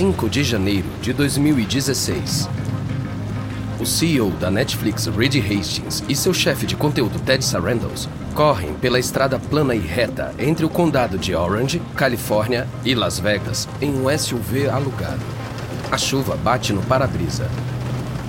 5 0.00 0.30
de 0.30 0.42
janeiro 0.42 0.88
de 1.02 1.12
2016. 1.12 2.48
O 3.78 3.84
CEO 3.84 4.30
da 4.30 4.50
Netflix, 4.50 5.04
Reed 5.04 5.34
Hastings, 5.36 6.02
e 6.08 6.16
seu 6.16 6.32
chefe 6.32 6.64
de 6.64 6.74
conteúdo, 6.74 7.20
Ted 7.20 7.44
Sarandos, 7.44 8.08
correm 8.34 8.72
pela 8.72 8.98
estrada 8.98 9.38
plana 9.38 9.74
e 9.74 9.78
reta 9.78 10.34
entre 10.38 10.64
o 10.64 10.70
condado 10.70 11.18
de 11.18 11.34
Orange, 11.34 11.82
Califórnia, 11.94 12.66
e 12.82 12.94
Las 12.94 13.18
Vegas 13.18 13.68
em 13.78 13.90
um 13.90 14.06
SUV 14.18 14.70
alugado. 14.70 15.20
A 15.90 15.98
chuva 15.98 16.34
bate 16.34 16.72
no 16.72 16.80
para-brisa. 16.80 17.46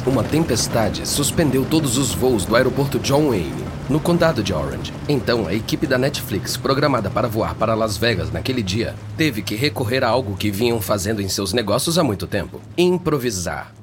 Uma 0.06 0.26
tempestade 0.26 1.08
suspendeu 1.08 1.64
todos 1.64 1.98
os 1.98 2.14
voos 2.14 2.44
do 2.44 2.54
aeroporto 2.58 3.00
John 3.00 3.30
Wayne, 3.30 3.71
no 3.92 4.00
condado 4.00 4.42
de 4.42 4.54
Orange. 4.54 4.94
Então, 5.10 5.48
a 5.48 5.54
equipe 5.54 5.86
da 5.86 5.98
Netflix, 5.98 6.56
programada 6.56 7.10
para 7.10 7.28
voar 7.28 7.54
para 7.56 7.76
Las 7.76 7.98
Vegas 7.98 8.32
naquele 8.32 8.64
dia, 8.64 8.96
teve 9.18 9.42
que 9.42 9.54
recorrer 9.54 10.02
a 10.02 10.08
algo 10.08 10.38
que 10.38 10.50
vinham 10.50 10.80
fazendo 10.80 11.22
em 11.22 11.28
seus 11.28 11.52
negócios 11.52 11.98
há 11.98 12.04
muito 12.04 12.26
tempo: 12.26 12.62
improvisar. 12.78 13.74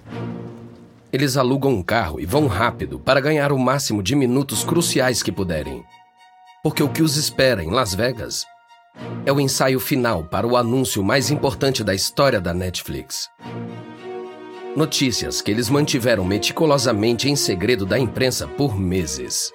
Eles 1.12 1.36
alugam 1.36 1.72
um 1.72 1.82
carro 1.82 2.18
e 2.20 2.24
vão 2.24 2.46
rápido 2.46 2.98
para 2.98 3.20
ganhar 3.20 3.52
o 3.52 3.58
máximo 3.58 4.02
de 4.02 4.16
minutos 4.16 4.64
cruciais 4.64 5.22
que 5.22 5.30
puderem. 5.30 5.84
Porque 6.62 6.82
o 6.82 6.88
que 6.88 7.02
os 7.02 7.16
espera 7.16 7.62
em 7.62 7.70
Las 7.70 7.94
Vegas 7.94 8.46
é 9.26 9.32
o 9.32 9.38
ensaio 9.38 9.78
final 9.78 10.24
para 10.24 10.46
o 10.46 10.56
anúncio 10.56 11.04
mais 11.04 11.30
importante 11.30 11.84
da 11.84 11.94
história 11.94 12.40
da 12.40 12.54
Netflix. 12.54 13.28
Notícias 14.74 15.42
que 15.42 15.50
eles 15.50 15.68
mantiveram 15.68 16.24
meticulosamente 16.24 17.28
em 17.28 17.36
segredo 17.36 17.84
da 17.84 17.98
imprensa 17.98 18.46
por 18.46 18.78
meses. 18.78 19.52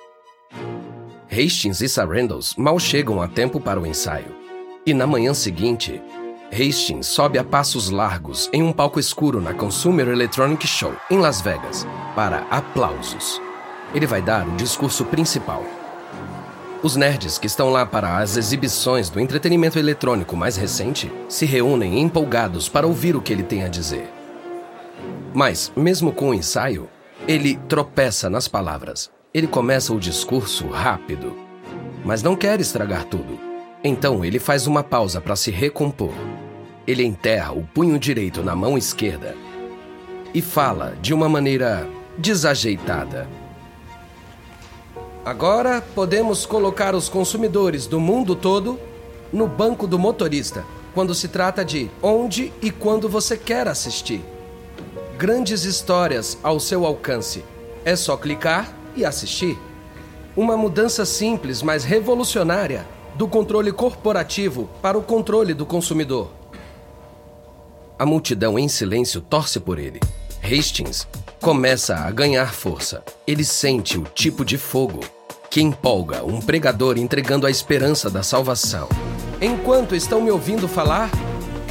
Hastings 1.34 1.82
e 1.82 1.90
Sarandos 1.90 2.56
mal 2.56 2.78
chegam 2.78 3.20
a 3.20 3.28
tempo 3.28 3.60
para 3.60 3.82
o 3.82 3.88
ensaio. 3.88 4.36
E 4.86 4.94
na 4.94 5.08
manhã 5.08 5.34
seguinte, 5.34 6.00
Hastings 6.52 7.08
sobe 7.08 7.40
a 7.40 7.44
passos 7.44 7.90
largos 7.90 8.48
em 8.54 8.62
um 8.62 8.72
palco 8.72 9.00
escuro 9.00 9.42
na 9.42 9.52
Consumer 9.52 10.08
Electronic 10.10 10.68
Show, 10.68 10.94
em 11.10 11.18
Las 11.18 11.42
Vegas, 11.42 11.88
para 12.16 12.46
aplausos. 12.52 13.42
Ele 13.96 14.06
vai 14.06 14.22
dar 14.22 14.48
o 14.48 14.56
discurso 14.56 15.06
principal. 15.06 15.66
Os 16.84 16.96
nerds 16.96 17.40
que 17.40 17.48
estão 17.48 17.70
lá 17.72 17.84
para 17.84 18.20
as 18.20 18.38
exibições 18.38 19.10
do 19.10 19.20
entretenimento 19.20 19.80
eletrônico 19.80 20.36
mais 20.36 20.56
recente 20.56 21.12
se 21.28 21.48
reúnem 21.48 22.00
empolgados 22.00 22.70
para 22.70 22.86
ouvir 22.86 23.16
o 23.16 23.22
que 23.22 23.34
ele 23.34 23.44
tem 23.44 23.64
a 23.64 23.70
dizer. 23.70 24.08
Mas, 25.34 25.72
mesmo 25.76 26.12
com 26.12 26.30
o 26.30 26.34
ensaio, 26.34 26.88
ele 27.28 27.56
tropeça 27.68 28.30
nas 28.30 28.48
palavras. 28.48 29.10
Ele 29.34 29.48
começa 29.48 29.92
o 29.92 30.00
discurso 30.00 30.68
rápido, 30.68 31.36
mas 32.06 32.22
não 32.22 32.36
quer 32.36 32.60
estragar 32.60 33.06
tudo. 33.06 33.40
Então 33.84 34.24
ele 34.24 34.38
faz 34.38 34.68
uma 34.68 34.84
pausa 34.84 35.20
para 35.20 35.36
se 35.36 35.50
recompor. 35.50 36.14
Ele 36.86 37.04
enterra 37.04 37.52
o 37.52 37.64
punho 37.64 37.98
direito 37.98 38.44
na 38.44 38.56
mão 38.56 38.78
esquerda 38.78 39.36
e 40.36 40.42
fala 40.42 40.96
de 41.02 41.16
uma 41.16 41.28
maneira 41.28 41.90
desajeitada. 42.16 43.28
Agora 45.26 45.82
podemos 45.82 46.46
colocar 46.46 46.94
os 46.94 47.10
consumidores 47.10 47.88
do 47.88 48.00
mundo 48.00 48.36
todo 48.36 48.80
no 49.32 49.48
banco 49.48 49.88
do 49.88 49.98
motorista 49.98 50.64
quando 50.94 51.16
se 51.16 51.28
trata 51.28 51.66
de 51.66 51.90
onde 52.04 52.54
e 52.62 52.70
quando 52.70 53.10
você 53.10 53.36
quer 53.36 53.68
assistir 53.68 54.24
grandes 55.18 55.64
histórias 55.64 56.38
ao 56.44 56.60
seu 56.60 56.86
alcance. 56.86 57.44
É 57.84 57.96
só 57.96 58.16
clicar 58.16 58.83
e 58.96 59.06
assistir. 59.06 59.58
Uma 60.36 60.58
mudança 60.58 61.06
simples, 61.06 61.62
mas 61.62 61.84
revolucionária 61.84 62.88
do 63.16 63.28
controle 63.28 63.72
corporativo 63.72 64.70
para 64.82 64.98
o 64.98 65.04
controle 65.04 65.54
do 65.54 65.66
consumidor. 65.66 66.32
A 67.98 68.06
multidão 68.06 68.58
em 68.58 68.68
silêncio 68.68 69.22
torce 69.22 69.60
por 69.60 69.78
ele. 69.78 70.00
Hastings 70.44 71.08
começa 71.40 71.96
a 71.96 72.12
ganhar 72.12 72.54
força. 72.54 73.04
Ele 73.26 73.44
sente 73.44 73.98
o 73.98 74.04
tipo 74.04 74.44
de 74.44 74.58
fogo 74.58 75.00
que 75.50 75.62
empolga 75.62 76.24
um 76.24 76.42
pregador 76.42 76.98
entregando 76.98 77.46
a 77.46 77.52
esperança 77.52 78.10
da 78.10 78.24
salvação. 78.24 78.90
Enquanto 79.40 79.96
estão 79.96 80.20
me 80.20 80.32
ouvindo 80.32 80.68
falar, 80.68 81.12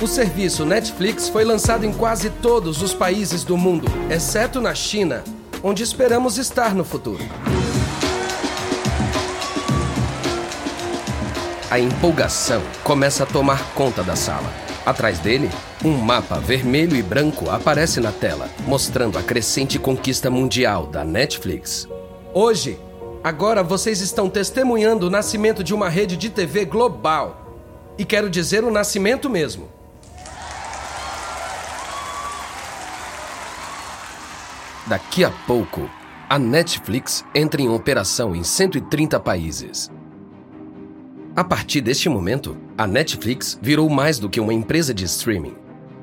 o 0.01 0.07
serviço 0.07 0.65
Netflix 0.65 1.29
foi 1.29 1.45
lançado 1.45 1.85
em 1.85 1.93
quase 1.93 2.31
todos 2.31 2.81
os 2.81 2.95
países 2.95 3.45
do 3.45 3.57
mundo, 3.57 3.89
exceto 4.11 4.61
na 4.61 4.75
China, 4.75 5.25
onde 5.63 5.83
esperamos 5.83 6.39
estar 6.39 6.75
no 6.75 6.85
futuro. 6.85 7.25
A 11.71 11.79
empolgação 11.79 12.63
começa 12.83 13.23
a 13.23 13.27
tomar 13.27 13.73
conta 13.75 14.03
da 14.03 14.17
sala. 14.17 14.53
Atrás 14.85 15.21
dele, 15.21 15.49
um 15.85 15.93
mapa 15.93 16.39
vermelho 16.39 16.97
e 16.97 17.03
branco 17.03 17.49
aparece 17.49 18.01
na 18.01 18.11
tela, 18.11 18.51
mostrando 18.67 19.17
a 19.17 19.23
crescente 19.23 19.79
conquista 19.79 20.29
mundial 20.29 20.87
da 20.87 21.05
Netflix. 21.05 21.89
Hoje, 22.35 22.79
agora 23.23 23.63
vocês 23.63 24.01
estão 24.01 24.29
testemunhando 24.29 25.07
o 25.07 25.11
nascimento 25.11 25.63
de 25.63 25.73
uma 25.73 25.89
rede 25.89 26.17
de 26.17 26.29
TV 26.29 26.65
global. 26.65 27.57
E 27.97 28.05
quero 28.05 28.29
dizer 28.29 28.65
o 28.65 28.71
nascimento 28.71 29.31
mesmo. 29.31 29.69
Daqui 34.87 35.25
a 35.25 35.31
pouco, 35.47 35.89
a 36.29 36.39
Netflix 36.39 37.25
entra 37.35 37.63
em 37.63 37.69
operação 37.69 38.35
em 38.35 38.43
130 38.43 39.21
países. 39.21 39.91
A 41.37 41.45
partir 41.45 41.81
deste 41.81 42.09
momento, 42.09 42.57
a 42.77 42.87
Netflix 42.87 43.59
virou 43.63 43.89
mais 43.89 44.19
do 44.19 44.29
que 44.29 44.41
uma 44.41 44.53
empresa 44.53 44.93
de 44.93 45.05
streaming. 45.05 45.55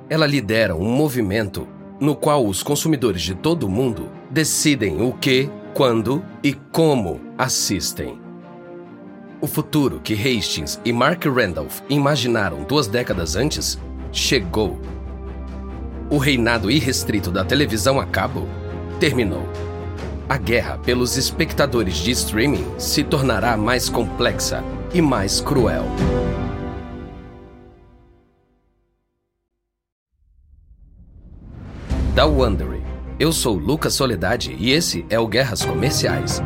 Ela 0.10 0.26
lidera 0.26 0.76
um 0.76 0.90
movimento 0.90 1.68
no 2.00 2.16
qual 2.16 2.46
os 2.46 2.64
consumidores 2.64 3.22
de 3.22 3.36
todo 3.36 3.64
o 3.64 3.70
mundo 3.70 4.10
decidem 4.32 5.02
o 5.02 5.12
que, 5.12 5.50
quando 5.74 6.24
e 6.42 6.54
como 6.54 7.20
assistem. 7.38 8.18
O 9.42 9.48
futuro 9.48 10.00
que 10.00 10.14
Hastings 10.14 10.80
e 10.86 10.94
Mark 10.94 11.26
Randolph 11.26 11.82
imaginaram 11.90 12.64
duas 12.64 12.88
décadas 12.88 13.36
antes 13.36 13.78
chegou. 14.12 14.80
O 16.10 16.18
reinado 16.18 16.72
irrestrito 16.72 17.30
da 17.30 17.44
televisão 17.44 18.00
a 18.00 18.06
cabo 18.06 18.48
terminou. 19.00 19.48
A 20.28 20.38
guerra 20.38 20.78
pelos 20.78 21.18
espectadores 21.18 21.98
de 21.98 22.12
streaming 22.12 22.66
se 22.78 23.04
tornará 23.04 23.58
mais 23.58 23.90
complexa 23.90 24.64
e 24.94 25.02
mais 25.02 25.42
cruel. 25.42 25.86
Da 32.14 32.26
Wondery. 32.26 32.84
Eu 33.18 33.32
sou 33.32 33.56
Lucas 33.56 33.94
Soledade 33.94 34.56
e 34.60 34.72
esse 34.72 35.06
é 35.10 35.20
o 35.20 35.28
Guerras 35.28 35.64
Comerciais. 35.64 36.42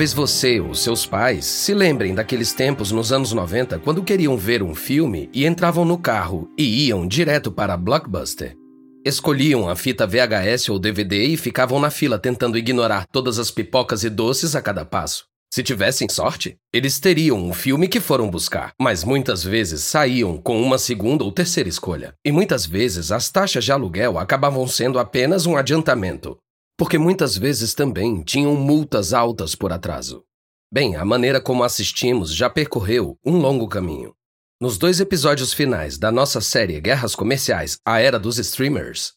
Talvez 0.00 0.14
você 0.14 0.58
ou 0.58 0.74
seus 0.74 1.04
pais 1.04 1.44
se 1.44 1.74
lembrem 1.74 2.14
daqueles 2.14 2.54
tempos 2.54 2.90
nos 2.90 3.12
anos 3.12 3.34
90 3.34 3.78
quando 3.80 4.02
queriam 4.02 4.34
ver 4.34 4.62
um 4.62 4.74
filme 4.74 5.28
e 5.30 5.44
entravam 5.44 5.84
no 5.84 5.98
carro 5.98 6.50
e 6.56 6.86
iam 6.86 7.06
direto 7.06 7.52
para 7.52 7.74
a 7.74 7.76
Blockbuster. 7.76 8.56
Escolhiam 9.04 9.68
a 9.68 9.76
fita 9.76 10.06
VHS 10.06 10.70
ou 10.70 10.78
DVD 10.78 11.24
e 11.24 11.36
ficavam 11.36 11.78
na 11.78 11.90
fila 11.90 12.18
tentando 12.18 12.56
ignorar 12.56 13.04
todas 13.12 13.38
as 13.38 13.50
pipocas 13.50 14.02
e 14.02 14.08
doces 14.08 14.56
a 14.56 14.62
cada 14.62 14.86
passo. 14.86 15.26
Se 15.52 15.62
tivessem 15.62 16.08
sorte, 16.08 16.56
eles 16.72 16.98
teriam 16.98 17.50
o 17.50 17.52
filme 17.52 17.86
que 17.86 18.00
foram 18.00 18.30
buscar, 18.30 18.72
mas 18.80 19.04
muitas 19.04 19.44
vezes 19.44 19.82
saíam 19.82 20.38
com 20.38 20.62
uma 20.62 20.78
segunda 20.78 21.24
ou 21.24 21.30
terceira 21.30 21.68
escolha. 21.68 22.14
E 22.24 22.32
muitas 22.32 22.64
vezes 22.64 23.12
as 23.12 23.28
taxas 23.28 23.66
de 23.66 23.72
aluguel 23.72 24.18
acabavam 24.18 24.66
sendo 24.66 24.98
apenas 24.98 25.44
um 25.44 25.58
adiantamento, 25.58 26.38
porque 26.80 26.96
muitas 26.96 27.36
vezes 27.36 27.74
também 27.74 28.22
tinham 28.22 28.56
multas 28.56 29.12
altas 29.12 29.54
por 29.54 29.70
atraso. 29.70 30.24
Bem, 30.72 30.96
a 30.96 31.04
maneira 31.04 31.38
como 31.38 31.62
assistimos 31.62 32.34
já 32.34 32.48
percorreu 32.48 33.18
um 33.22 33.36
longo 33.36 33.68
caminho. 33.68 34.14
Nos 34.58 34.78
dois 34.78 34.98
episódios 34.98 35.52
finais 35.52 35.98
da 35.98 36.10
nossa 36.10 36.40
série 36.40 36.80
Guerras 36.80 37.14
Comerciais 37.14 37.76
A 37.84 38.00
Era 38.00 38.18
dos 38.18 38.38
Streamers, 38.38 39.12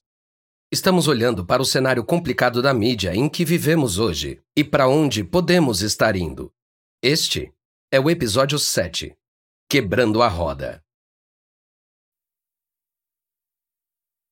estamos 0.73 1.07
olhando 1.07 1.45
para 1.45 1.61
o 1.61 1.65
cenário 1.65 2.03
complicado 2.03 2.61
da 2.61 2.73
mídia 2.73 3.15
em 3.15 3.29
que 3.29 3.45
vivemos 3.45 3.97
hoje 3.97 4.41
e 4.57 4.61
para 4.61 4.89
onde 4.89 5.23
podemos 5.23 5.81
estar 5.81 6.17
indo. 6.17 6.51
Este 7.01 7.49
é 7.89 7.97
o 7.97 8.09
episódio 8.09 8.59
7 8.59 9.15
Quebrando 9.69 10.21
a 10.21 10.27
Roda. 10.27 10.82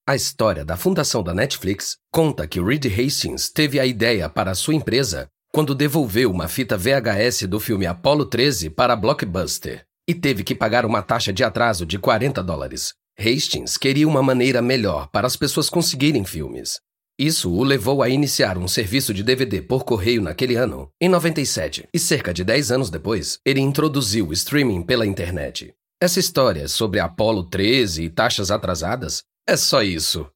A 0.07 0.15
história 0.15 0.65
da 0.65 0.75
fundação 0.75 1.21
da 1.21 1.31
Netflix 1.31 1.95
conta 2.12 2.48
que 2.48 2.59
Reed 2.59 2.86
Hastings 2.88 3.51
teve 3.51 3.80
a 3.80 3.86
ideia 3.86 4.27
para 4.27 4.56
sua 4.56 4.74
empresa 4.74 5.27
quando 5.53 5.75
devolveu 5.75 6.31
uma 6.31 6.48
fita 6.48 6.75
VHS 6.75 7.44
do 7.44 7.59
filme 7.59 7.86
Apollo 7.86 8.25
13 8.25 8.71
para 8.71 8.94
a 8.94 8.95
Blockbuster. 8.95 9.86
e 10.09 10.15
teve 10.15 10.44
que 10.44 10.56
pagar 10.56 10.88
uma 10.88 11.03
taxa 11.03 11.31
de 11.31 11.44
atraso 11.44 11.86
de 11.86 12.00
40 12.00 12.42
dólares. 12.42 12.95
Hastings 13.19 13.77
queria 13.77 14.07
uma 14.07 14.24
maneira 14.24 14.59
melhor 14.59 15.07
para 15.12 15.27
as 15.27 15.36
pessoas 15.36 15.69
conseguirem 15.69 16.25
filmes. 16.25 16.80
Isso 17.19 17.51
o 17.51 17.63
levou 17.63 18.01
a 18.01 18.09
iniciar 18.09 18.57
um 18.57 18.68
serviço 18.68 19.13
de 19.13 19.21
DVD 19.21 19.62
por 19.62 19.86
correio 19.86 20.24
naquele 20.24 20.56
ano, 20.56 20.89
em 21.00 21.07
97, 21.07 21.88
e 21.94 22.00
cerca 22.00 22.33
de 22.33 22.44
10 22.44 22.71
anos 22.71 22.89
depois, 22.89 23.38
ele 23.45 23.59
introduziu 23.59 24.30
o 24.30 24.33
streaming 24.33 24.81
pela 24.81 25.06
internet. 25.06 25.71
Essa 26.01 26.19
história 26.19 26.68
sobre 26.68 27.00
Apollo 27.00 27.44
13 27.44 28.06
e 28.06 28.09
taxas 28.09 28.50
atrasadas 28.50 29.21
é 29.47 29.57
só 29.57 29.81
isso. 29.81 30.27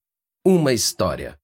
Uma 0.46 0.74
história. 0.74 1.38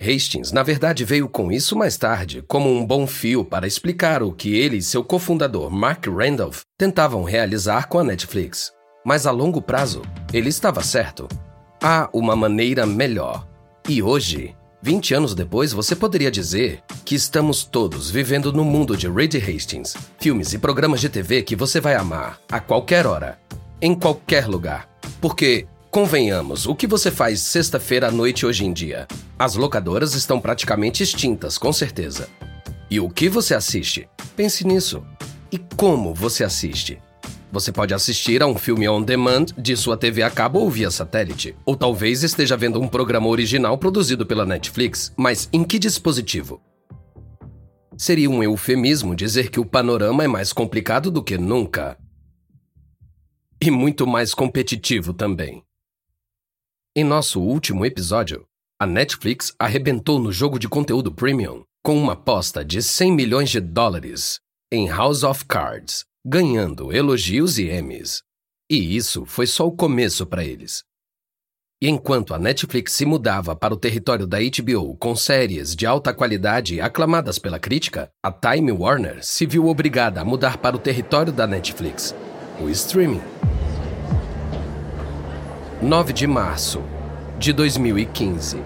Hastings, 0.00 0.52
na 0.52 0.62
verdade, 0.62 1.04
veio 1.04 1.28
com 1.28 1.50
isso 1.50 1.76
mais 1.76 1.96
tarde, 1.96 2.42
como 2.46 2.70
um 2.70 2.84
bom 2.84 3.06
fio 3.06 3.44
para 3.44 3.66
explicar 3.66 4.22
o 4.22 4.32
que 4.32 4.54
ele 4.54 4.76
e 4.76 4.82
seu 4.82 5.02
cofundador 5.02 5.70
Mark 5.70 6.06
Randolph 6.06 6.60
tentavam 6.78 7.22
realizar 7.24 7.88
com 7.88 7.98
a 7.98 8.04
Netflix. 8.04 8.72
Mas 9.04 9.26
a 9.26 9.30
longo 9.30 9.62
prazo, 9.62 10.02
ele 10.32 10.48
estava 10.48 10.82
certo. 10.82 11.28
Há 11.82 12.10
uma 12.12 12.34
maneira 12.34 12.84
melhor. 12.84 13.46
E 13.88 14.02
hoje, 14.02 14.54
20 14.82 15.14
anos 15.14 15.34
depois, 15.34 15.72
você 15.72 15.94
poderia 15.96 16.30
dizer 16.30 16.82
que 17.04 17.14
estamos 17.14 17.64
todos 17.64 18.10
vivendo 18.10 18.52
no 18.52 18.64
mundo 18.64 18.96
de 18.96 19.08
Reed 19.08 19.34
Hastings, 19.36 19.96
filmes 20.18 20.52
e 20.52 20.58
programas 20.58 21.00
de 21.00 21.08
TV 21.08 21.42
que 21.42 21.56
você 21.56 21.80
vai 21.80 21.94
amar 21.94 22.40
a 22.50 22.60
qualquer 22.60 23.06
hora, 23.06 23.38
em 23.80 23.94
qualquer 23.94 24.46
lugar. 24.46 24.88
Porque, 25.20 25.66
convenhamos, 25.96 26.66
o 26.66 26.74
que 26.74 26.86
você 26.86 27.10
faz 27.10 27.40
sexta-feira 27.40 28.08
à 28.08 28.10
noite 28.10 28.44
hoje 28.44 28.66
em 28.66 28.70
dia? 28.70 29.08
As 29.38 29.54
locadoras 29.54 30.12
estão 30.12 30.38
praticamente 30.38 31.02
extintas, 31.02 31.56
com 31.56 31.72
certeza. 31.72 32.28
E 32.90 33.00
o 33.00 33.08
que 33.08 33.30
você 33.30 33.54
assiste? 33.54 34.06
Pense 34.36 34.66
nisso. 34.66 35.02
E 35.50 35.56
como 35.56 36.12
você 36.12 36.44
assiste? 36.44 36.98
Você 37.50 37.72
pode 37.72 37.94
assistir 37.94 38.42
a 38.42 38.46
um 38.46 38.56
filme 38.58 38.86
on 38.86 39.00
demand 39.00 39.46
de 39.56 39.74
sua 39.74 39.96
TV 39.96 40.22
a 40.22 40.28
cabo 40.28 40.58
ou 40.58 40.70
via 40.70 40.90
satélite. 40.90 41.56
Ou 41.64 41.74
talvez 41.74 42.22
esteja 42.22 42.58
vendo 42.58 42.78
um 42.78 42.88
programa 42.88 43.28
original 43.28 43.78
produzido 43.78 44.26
pela 44.26 44.44
Netflix, 44.44 45.14
mas 45.16 45.48
em 45.50 45.64
que 45.64 45.78
dispositivo? 45.78 46.60
Seria 47.96 48.28
um 48.28 48.42
eufemismo 48.42 49.16
dizer 49.16 49.48
que 49.48 49.58
o 49.58 49.64
panorama 49.64 50.22
é 50.22 50.28
mais 50.28 50.52
complicado 50.52 51.10
do 51.10 51.24
que 51.24 51.38
nunca. 51.38 51.96
E 53.58 53.70
muito 53.70 54.06
mais 54.06 54.34
competitivo 54.34 55.14
também. 55.14 55.64
Em 56.98 57.04
nosso 57.04 57.42
último 57.42 57.84
episódio, 57.84 58.46
a 58.80 58.86
Netflix 58.86 59.54
arrebentou 59.58 60.18
no 60.18 60.32
jogo 60.32 60.58
de 60.58 60.66
conteúdo 60.66 61.12
premium 61.12 61.62
com 61.84 61.94
uma 61.94 62.14
aposta 62.14 62.64
de 62.64 62.82
100 62.82 63.12
milhões 63.12 63.50
de 63.50 63.60
dólares 63.60 64.40
em 64.72 64.88
House 64.88 65.22
of 65.22 65.44
Cards, 65.44 66.06
ganhando 66.26 66.90
elogios 66.90 67.58
e 67.58 67.68
Emmys. 67.68 68.22
E 68.70 68.96
isso 68.96 69.26
foi 69.26 69.46
só 69.46 69.66
o 69.66 69.76
começo 69.76 70.24
para 70.24 70.42
eles. 70.42 70.84
E 71.82 71.90
enquanto 71.90 72.32
a 72.32 72.38
Netflix 72.38 72.92
se 72.92 73.04
mudava 73.04 73.54
para 73.54 73.74
o 73.74 73.76
território 73.76 74.26
da 74.26 74.38
HBO 74.38 74.96
com 74.96 75.14
séries 75.14 75.76
de 75.76 75.84
alta 75.84 76.14
qualidade 76.14 76.80
aclamadas 76.80 77.38
pela 77.38 77.58
crítica, 77.58 78.08
a 78.24 78.32
Time 78.32 78.72
Warner 78.72 79.22
se 79.22 79.44
viu 79.44 79.66
obrigada 79.66 80.22
a 80.22 80.24
mudar 80.24 80.56
para 80.56 80.74
o 80.74 80.78
território 80.78 81.30
da 81.30 81.46
Netflix, 81.46 82.14
o 82.58 82.70
streaming. 82.70 83.20
9 85.82 86.14
de 86.14 86.26
março 86.26 86.82
de 87.38 87.52
2015. 87.52 88.58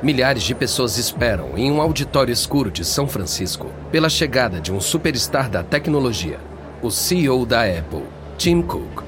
Milhares 0.00 0.44
de 0.44 0.54
pessoas 0.54 0.96
esperam 0.96 1.58
em 1.58 1.70
um 1.72 1.80
auditório 1.80 2.32
escuro 2.32 2.70
de 2.70 2.84
São 2.84 3.08
Francisco 3.08 3.68
pela 3.90 4.08
chegada 4.08 4.60
de 4.60 4.72
um 4.72 4.80
superstar 4.80 5.50
da 5.50 5.64
tecnologia 5.64 6.38
o 6.80 6.90
CEO 6.90 7.44
da 7.44 7.62
Apple, 7.64 8.04
Tim 8.38 8.62
Cook. 8.62 9.02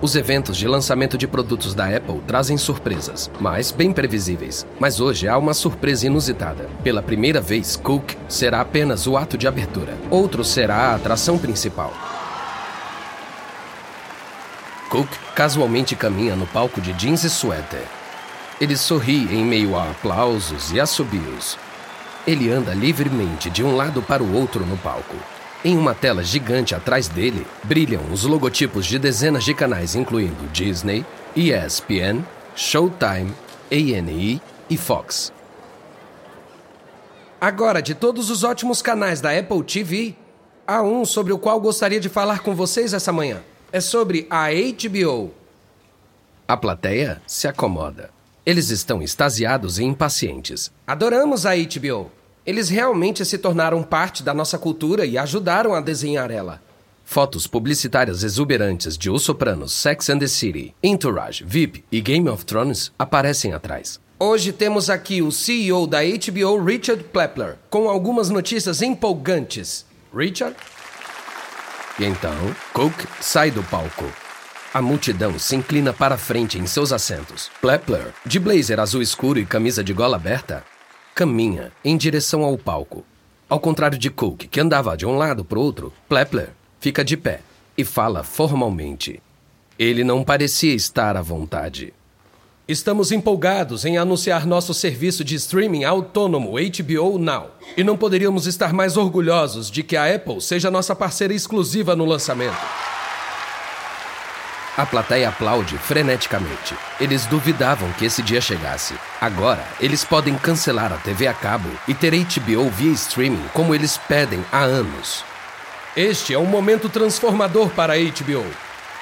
Os 0.00 0.14
eventos 0.14 0.56
de 0.56 0.68
lançamento 0.68 1.18
de 1.18 1.26
produtos 1.26 1.74
da 1.74 1.86
Apple 1.86 2.20
trazem 2.26 2.56
surpresas, 2.56 3.28
mas 3.40 3.72
bem 3.72 3.92
previsíveis. 3.92 4.64
Mas 4.78 5.00
hoje 5.00 5.26
há 5.26 5.36
uma 5.38 5.54
surpresa 5.54 6.06
inusitada. 6.06 6.68
Pela 6.82 7.02
primeira 7.02 7.40
vez, 7.40 7.76
Cook 7.76 8.14
será 8.28 8.60
apenas 8.60 9.06
o 9.08 9.16
ato 9.16 9.36
de 9.36 9.48
abertura. 9.48 9.94
Outro 10.10 10.44
será 10.44 10.76
a 10.76 10.94
atração 10.94 11.38
principal. 11.38 11.92
Cook 14.92 15.08
casualmente 15.34 15.96
caminha 15.96 16.36
no 16.36 16.46
palco 16.46 16.78
de 16.78 16.92
jeans 16.92 17.24
e 17.24 17.30
suéter. 17.30 17.82
Ele 18.60 18.76
sorri 18.76 19.34
em 19.34 19.42
meio 19.42 19.74
a 19.74 19.90
aplausos 19.90 20.70
e 20.70 20.78
assobios. 20.78 21.56
Ele 22.26 22.52
anda 22.52 22.74
livremente 22.74 23.48
de 23.48 23.64
um 23.64 23.74
lado 23.74 24.02
para 24.02 24.22
o 24.22 24.34
outro 24.34 24.66
no 24.66 24.76
palco, 24.76 25.16
em 25.64 25.78
uma 25.78 25.94
tela 25.94 26.22
gigante 26.22 26.74
atrás 26.74 27.08
dele, 27.08 27.46
brilham 27.64 28.02
os 28.12 28.24
logotipos 28.24 28.84
de 28.84 28.98
dezenas 28.98 29.44
de 29.44 29.54
canais, 29.54 29.94
incluindo 29.94 30.46
Disney, 30.52 31.06
ESPN, 31.34 32.22
Showtime, 32.54 33.32
A&E 33.70 34.42
e 34.68 34.76
Fox. 34.76 35.32
Agora, 37.40 37.80
de 37.80 37.94
todos 37.94 38.28
os 38.28 38.44
ótimos 38.44 38.82
canais 38.82 39.22
da 39.22 39.30
Apple 39.30 39.62
TV, 39.62 40.14
há 40.66 40.82
um 40.82 41.06
sobre 41.06 41.32
o 41.32 41.38
qual 41.38 41.58
gostaria 41.58 41.98
de 41.98 42.10
falar 42.10 42.40
com 42.40 42.54
vocês 42.54 42.92
essa 42.92 43.10
manhã. 43.10 43.40
É 43.72 43.80
sobre 43.80 44.26
a 44.28 44.48
HBO. 44.50 45.32
A 46.46 46.58
plateia 46.58 47.22
se 47.26 47.48
acomoda. 47.48 48.10
Eles 48.44 48.68
estão 48.68 49.02
extasiados 49.02 49.78
e 49.78 49.84
impacientes. 49.84 50.70
Adoramos 50.86 51.46
a 51.46 51.52
HBO. 51.56 52.10
Eles 52.44 52.68
realmente 52.68 53.24
se 53.24 53.38
tornaram 53.38 53.82
parte 53.82 54.22
da 54.22 54.34
nossa 54.34 54.58
cultura 54.58 55.06
e 55.06 55.16
ajudaram 55.16 55.72
a 55.74 55.80
desenhar 55.80 56.30
ela. 56.30 56.60
Fotos 57.02 57.46
publicitárias 57.46 58.22
exuberantes 58.22 58.98
de 58.98 59.08
Os 59.08 59.22
Sopranos, 59.22 59.72
Sex 59.72 60.10
and 60.10 60.18
the 60.18 60.28
City, 60.28 60.74
Entourage, 60.82 61.42
VIP 61.42 61.82
e 61.90 62.02
Game 62.02 62.28
of 62.28 62.44
Thrones 62.44 62.92
aparecem 62.98 63.54
atrás. 63.54 63.98
Hoje 64.18 64.52
temos 64.52 64.90
aqui 64.90 65.22
o 65.22 65.32
CEO 65.32 65.86
da 65.86 66.00
HBO, 66.02 66.62
Richard 66.62 67.04
Plepler, 67.04 67.56
com 67.70 67.88
algumas 67.88 68.28
notícias 68.28 68.82
empolgantes. 68.82 69.86
Richard? 70.14 70.54
E 71.98 72.04
então, 72.04 72.34
Cook 72.72 73.04
sai 73.20 73.50
do 73.50 73.62
palco. 73.64 74.10
A 74.72 74.80
multidão 74.80 75.38
se 75.38 75.54
inclina 75.54 75.92
para 75.92 76.16
frente 76.16 76.58
em 76.58 76.66
seus 76.66 76.92
assentos. 76.92 77.50
Plepler, 77.60 78.14
de 78.24 78.38
blazer 78.38 78.80
azul 78.80 79.02
escuro 79.02 79.38
e 79.38 79.44
camisa 79.44 79.84
de 79.84 79.92
gola 79.92 80.16
aberta, 80.16 80.64
caminha 81.14 81.70
em 81.84 81.96
direção 81.96 82.42
ao 82.42 82.56
palco. 82.56 83.04
Ao 83.48 83.60
contrário 83.60 83.98
de 83.98 84.08
Cook, 84.08 84.46
que 84.50 84.60
andava 84.60 84.96
de 84.96 85.04
um 85.04 85.16
lado 85.16 85.44
para 85.44 85.58
o 85.58 85.62
outro, 85.62 85.92
Plepler 86.08 86.50
fica 86.80 87.04
de 87.04 87.18
pé 87.18 87.40
e 87.76 87.84
fala 87.84 88.24
formalmente. 88.24 89.22
Ele 89.78 90.02
não 90.02 90.24
parecia 90.24 90.74
estar 90.74 91.16
à 91.16 91.22
vontade. 91.22 91.92
Estamos 92.72 93.12
empolgados 93.12 93.84
em 93.84 93.98
anunciar 93.98 94.46
nosso 94.46 94.72
serviço 94.72 95.22
de 95.22 95.34
streaming 95.34 95.84
autônomo 95.84 96.52
HBO 96.52 97.18
Now. 97.18 97.50
E 97.76 97.84
não 97.84 97.98
poderíamos 97.98 98.46
estar 98.46 98.72
mais 98.72 98.96
orgulhosos 98.96 99.70
de 99.70 99.82
que 99.82 99.94
a 99.94 100.14
Apple 100.14 100.40
seja 100.40 100.70
nossa 100.70 100.96
parceira 100.96 101.34
exclusiva 101.34 101.94
no 101.94 102.06
lançamento. 102.06 102.56
A 104.74 104.86
plateia 104.86 105.28
aplaude 105.28 105.76
freneticamente. 105.76 106.74
Eles 106.98 107.26
duvidavam 107.26 107.92
que 107.92 108.06
esse 108.06 108.22
dia 108.22 108.40
chegasse. 108.40 108.94
Agora, 109.20 109.66
eles 109.78 110.02
podem 110.02 110.38
cancelar 110.38 110.94
a 110.94 110.96
TV 110.96 111.26
a 111.26 111.34
cabo 111.34 111.68
e 111.86 111.92
ter 111.92 112.14
HBO 112.14 112.70
via 112.70 112.92
streaming 112.92 113.44
como 113.52 113.74
eles 113.74 113.98
pedem 113.98 114.42
há 114.50 114.62
anos. 114.62 115.22
Este 115.94 116.32
é 116.32 116.38
um 116.38 116.46
momento 116.46 116.88
transformador 116.88 117.68
para 117.68 117.92
a 117.92 117.98
HBO. 117.98 118.46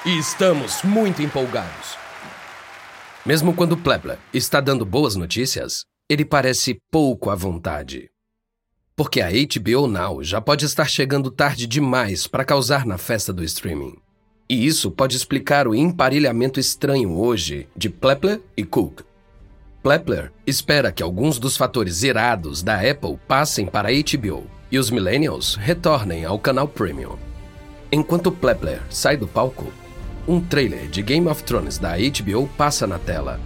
E 0.05 0.17
estamos 0.17 0.83
muito 0.83 1.21
empolgados. 1.21 2.00
Mesmo 3.23 3.53
quando 3.53 3.77
Plebla 3.77 4.17
está 4.33 4.59
dando 4.59 4.83
boas 4.83 5.15
notícias, 5.15 5.85
ele 6.09 6.25
parece 6.25 6.81
pouco 6.91 7.29
à 7.29 7.35
vontade. 7.35 8.09
Porque 8.95 9.21
a 9.21 9.29
HBO 9.29 9.85
Now 9.87 10.23
já 10.23 10.41
pode 10.41 10.65
estar 10.65 10.89
chegando 10.89 11.29
tarde 11.29 11.67
demais 11.67 12.25
para 12.25 12.43
causar 12.43 12.83
na 12.83 12.97
festa 12.97 13.31
do 13.31 13.43
streaming. 13.43 13.95
E 14.49 14.65
isso 14.65 14.89
pode 14.89 15.15
explicar 15.15 15.67
o 15.67 15.75
emparelhamento 15.75 16.59
estranho 16.59 17.15
hoje 17.15 17.67
de 17.77 17.89
Plepler 17.89 18.41
e 18.57 18.63
Cook. 18.63 19.03
Plepler 19.83 20.31
espera 20.45 20.91
que 20.91 21.03
alguns 21.03 21.37
dos 21.37 21.55
fatores 21.55 22.01
irados 22.01 22.63
da 22.63 22.75
Apple 22.77 23.19
passem 23.27 23.67
para 23.67 23.89
a 23.89 23.91
HBO 23.91 24.47
e 24.71 24.79
os 24.79 24.89
millennials 24.89 25.55
retornem 25.55 26.25
ao 26.25 26.39
canal 26.39 26.67
Premium. 26.67 27.17
Enquanto 27.91 28.31
Plepler 28.31 28.81
sai 28.89 29.15
do 29.15 29.27
palco, 29.27 29.71
um 30.27 30.39
trailer 30.39 30.87
de 30.87 31.01
Game 31.01 31.27
of 31.27 31.43
Thrones 31.43 31.77
da 31.77 31.93
HBO 31.97 32.47
passa 32.57 32.85
na 32.85 32.99
tela. 32.99 33.39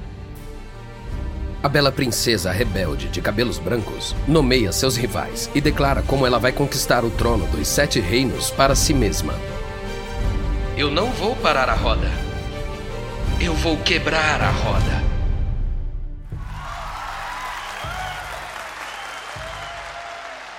A 1.63 1.67
bela 1.67 1.91
princesa 1.91 2.51
rebelde 2.51 3.07
de 3.09 3.21
cabelos 3.21 3.57
brancos 3.57 4.15
nomeia 4.27 4.71
seus 4.71 4.95
rivais 4.95 5.49
e 5.55 5.59
declara 5.59 6.03
como 6.03 6.25
ela 6.25 6.37
vai 6.37 6.51
conquistar 6.51 7.03
o 7.03 7.09
trono 7.09 7.47
dos 7.47 7.67
Sete 7.67 7.99
Reinos 7.99 8.51
para 8.51 8.75
si 8.75 8.93
mesma. 8.93 9.33
Eu 10.77 10.91
não 10.91 11.09
vou 11.11 11.35
parar 11.37 11.69
a 11.69 11.73
roda. 11.73 12.11
Eu 13.41 13.53
vou 13.55 13.77
quebrar 13.77 14.41
a 14.41 14.51
roda. 14.51 15.05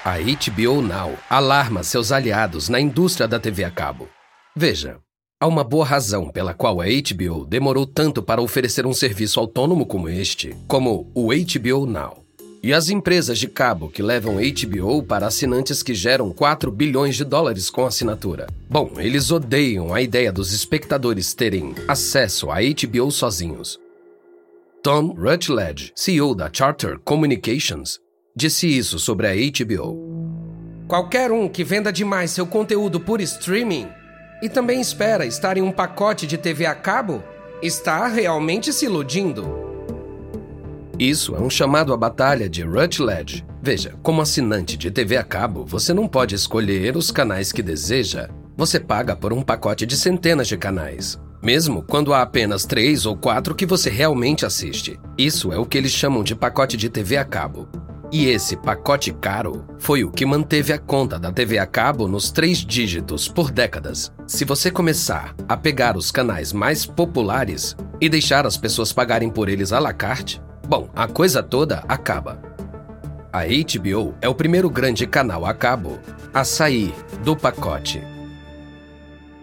A 0.04 0.18
HBO 0.18 0.80
Now 0.82 1.16
alarma 1.28 1.82
seus 1.82 2.12
aliados 2.12 2.68
na 2.68 2.80
indústria 2.80 3.28
da 3.28 3.38
TV 3.38 3.64
a 3.64 3.70
cabo. 3.70 4.08
Veja, 4.54 4.99
Há 5.38 5.47
uma 5.47 5.62
boa 5.62 5.85
razão 5.85 6.31
pela 6.31 6.55
qual 6.55 6.81
a 6.81 6.87
HBO 6.87 7.45
demorou 7.45 7.85
tanto 7.85 8.23
para 8.23 8.40
oferecer 8.40 8.87
um 8.87 8.95
serviço 8.95 9.38
autônomo 9.38 9.85
como 9.85 10.09
este, 10.09 10.57
como 10.66 11.11
o 11.14 11.26
HBO 11.26 11.85
Now. 11.85 12.25
E 12.62 12.73
as 12.73 12.88
empresas 12.88 13.38
de 13.38 13.47
cabo 13.47 13.90
que 13.90 14.02
levam 14.02 14.37
HBO 14.37 15.02
para 15.02 15.26
assinantes 15.26 15.83
que 15.83 15.95
geram 15.95 16.33
4 16.33 16.71
bilhões 16.73 17.16
de 17.16 17.25
dólares 17.25 17.69
com 17.69 17.85
assinatura. 17.85 18.47
Bom, 18.66 18.93
eles 18.97 19.31
odeiam 19.31 19.93
a 19.93 20.00
ideia 20.00 20.33
dos 20.33 20.55
espectadores 20.55 21.35
terem 21.35 21.75
acesso 21.87 22.50
a 22.50 22.57
HBO 22.61 23.11
sozinhos. 23.11 23.78
Tom 24.83 25.09
Rutledge, 25.09 25.93
CEO 25.95 26.35
da 26.35 26.49
Charter 26.50 26.99
Communications, 27.00 28.00
disse 28.35 28.66
isso 28.66 28.99
sobre 28.99 29.26
a 29.26 29.35
HBO. 29.35 29.99
Qualquer 30.88 31.31
um 31.31 31.47
que 31.47 31.62
venda 31.62 31.93
demais 31.93 32.31
seu 32.31 32.47
conteúdo 32.47 32.99
por 32.99 33.21
streaming 33.21 33.87
e 34.43 34.49
também 34.49 34.81
espera 34.81 35.26
estar 35.26 35.57
em 35.57 35.62
um 35.62 35.73
pacote 35.73 36.26
de 36.26 36.37
TV 36.37 36.66
a 36.66 36.75
cabo 36.75 37.23
está 37.62 38.07
realmente 38.07 38.73
se 38.73 38.85
iludindo. 38.85 39.66
Isso 40.99 41.35
é 41.35 41.40
um 41.40 41.50
chamado 41.50 41.93
à 41.93 41.97
batalha 41.97 42.49
de 42.49 42.62
Rutledge. 42.62 43.45
Veja, 43.62 43.95
como 44.02 44.23
assinante 44.23 44.76
de 44.76 44.90
TV 44.90 45.16
a 45.16 45.25
cabo, 45.25 45.64
você 45.66 45.93
não 45.93 46.09
pode 46.09 46.35
escolher 46.35 46.97
os 46.97 47.11
canais 47.11 47.52
que 47.52 47.62
deseja. 47.62 48.31
Você 48.57 48.81
paga 48.81 49.14
por 49.14 49.33
um 49.33 49.43
pacote 49.43 49.85
de 49.85 49.97
centenas 49.97 50.49
de 50.49 50.57
canais. 50.57 51.21
Mesmo 51.43 51.83
quando 51.83 52.14
há 52.14 52.23
apenas 52.23 52.64
três 52.64 53.05
ou 53.05 53.16
quatro 53.16 53.55
que 53.55 53.66
você 53.66 53.90
realmente 53.90 54.47
assiste. 54.47 54.99
Isso 55.19 55.52
é 55.52 55.59
o 55.59 55.66
que 55.66 55.76
eles 55.76 55.93
chamam 55.93 56.25
de 56.25 56.35
pacote 56.35 56.76
de 56.76 56.88
TV 56.88 57.19
a 57.19 57.25
cabo. 57.25 57.69
E 58.12 58.26
esse 58.26 58.56
pacote 58.56 59.12
caro 59.12 59.64
foi 59.78 60.04
o 60.04 60.10
que 60.10 60.25
manteve 60.25 60.72
a 60.72 60.78
conta 60.78 61.18
da 61.18 61.32
TV 61.32 61.58
a 61.58 61.66
cabo 61.66 62.06
nos 62.06 62.30
três 62.30 62.58
dígitos 62.58 63.28
por 63.28 63.50
décadas. 63.50 64.12
Se 64.26 64.44
você 64.44 64.70
começar 64.70 65.34
a 65.48 65.56
pegar 65.56 65.96
os 65.96 66.12
canais 66.12 66.52
mais 66.52 66.86
populares 66.86 67.76
e 68.00 68.08
deixar 68.08 68.46
as 68.46 68.56
pessoas 68.56 68.92
pagarem 68.92 69.28
por 69.28 69.48
eles 69.48 69.72
à 69.72 69.80
la 69.80 69.92
carte, 69.92 70.40
bom, 70.68 70.88
a 70.94 71.08
coisa 71.08 71.42
toda 71.42 71.84
acaba. 71.88 72.40
A 73.32 73.42
HBO 73.44 74.14
é 74.20 74.28
o 74.28 74.34
primeiro 74.34 74.70
grande 74.70 75.06
canal 75.06 75.44
a 75.44 75.52
cabo 75.52 75.98
a 76.32 76.44
sair 76.44 76.94
do 77.25 77.36
pacote. 77.36 78.15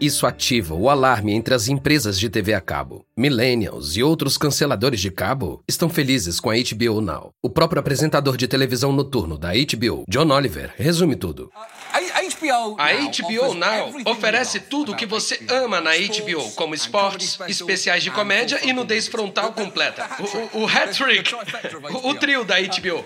Isso 0.04 0.28
ativa 0.28 0.74
o 0.74 0.90
alarme 0.90 1.32
entre 1.32 1.54
as 1.54 1.70
empresas 1.70 2.20
de 2.20 2.30
TV 2.30 2.54
a 2.54 2.60
cabo. 2.60 3.06
Millennials 3.16 3.96
e 3.96 4.04
outros 4.04 4.38
canceladores 4.38 5.00
de 5.00 5.10
cabo 5.10 5.64
estão 5.66 5.88
felizes 5.88 6.42
com 6.42 6.50
a 6.50 6.56
HBO 6.56 7.00
Now. 7.00 7.32
O 7.42 7.50
próprio 7.50 7.80
apresentador 7.80 8.36
de 8.36 8.46
televisão 8.46 8.92
noturno 8.92 9.38
da 9.38 9.54
HBO, 9.54 10.04
John 10.10 10.30
Oliver, 10.30 10.74
resume 10.76 11.16
tudo. 11.16 11.50
A 11.94 12.92
HBO 12.92 13.54
Now 13.54 13.96
oferece 14.08 14.60
tudo 14.60 14.92
o 14.92 14.96
que 14.98 15.06
você 15.06 15.40
ama 15.50 15.80
na 15.80 15.92
HBO, 15.92 16.52
como 16.52 16.76
esportes, 16.76 17.40
especiais 17.48 18.04
de 18.04 18.12
comédia 18.12 18.60
e 18.62 18.74
nudez 18.74 19.08
frontal 19.08 19.54
completa. 19.54 20.06
O, 20.20 20.58
o, 20.58 20.64
o 20.64 20.68
hat-trick, 20.68 21.34
o, 21.34 22.10
o 22.10 22.16
trio 22.16 22.44
da 22.44 22.56
HBO. 22.60 23.06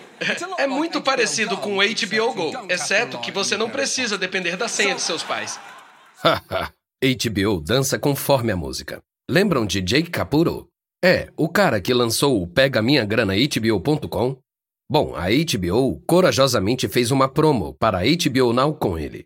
É 0.58 0.66
muito 0.66 1.00
parecido 1.00 1.58
com 1.58 1.78
o 1.78 1.82
HBO 1.82 2.34
Go, 2.34 2.52
exceto 2.70 3.20
que 3.20 3.32
você 3.32 3.56
não 3.56 3.70
precisa 3.70 4.18
depender 4.18 4.58
da 4.58 4.68
senha 4.68 4.96
de 4.96 5.02
seus 5.02 5.22
pais. 5.22 5.60
HBO 7.04 7.62
dança 7.62 8.00
conforme 8.00 8.52
a 8.52 8.56
música. 8.56 9.04
Lembram 9.30 9.68
de 9.68 9.82
Jake 9.82 10.10
Capuro? 10.10 10.68
É, 11.04 11.30
o 11.38 11.48
cara 11.48 11.80
que 11.80 11.94
lançou 11.94 12.42
o 12.42 12.48
Pega 12.48 12.82
Minha 12.82 13.06
Grana 13.06 13.34
HBO.com? 13.36 14.40
Bom, 14.90 15.16
a 15.16 15.28
HBO 15.28 16.02
corajosamente 16.08 16.88
fez 16.88 17.12
uma 17.12 17.30
promo 17.30 17.76
para 17.76 18.00
a 18.00 18.02
HBO 18.02 18.52
Now 18.52 18.74
com 18.74 18.98
ele. 18.98 19.26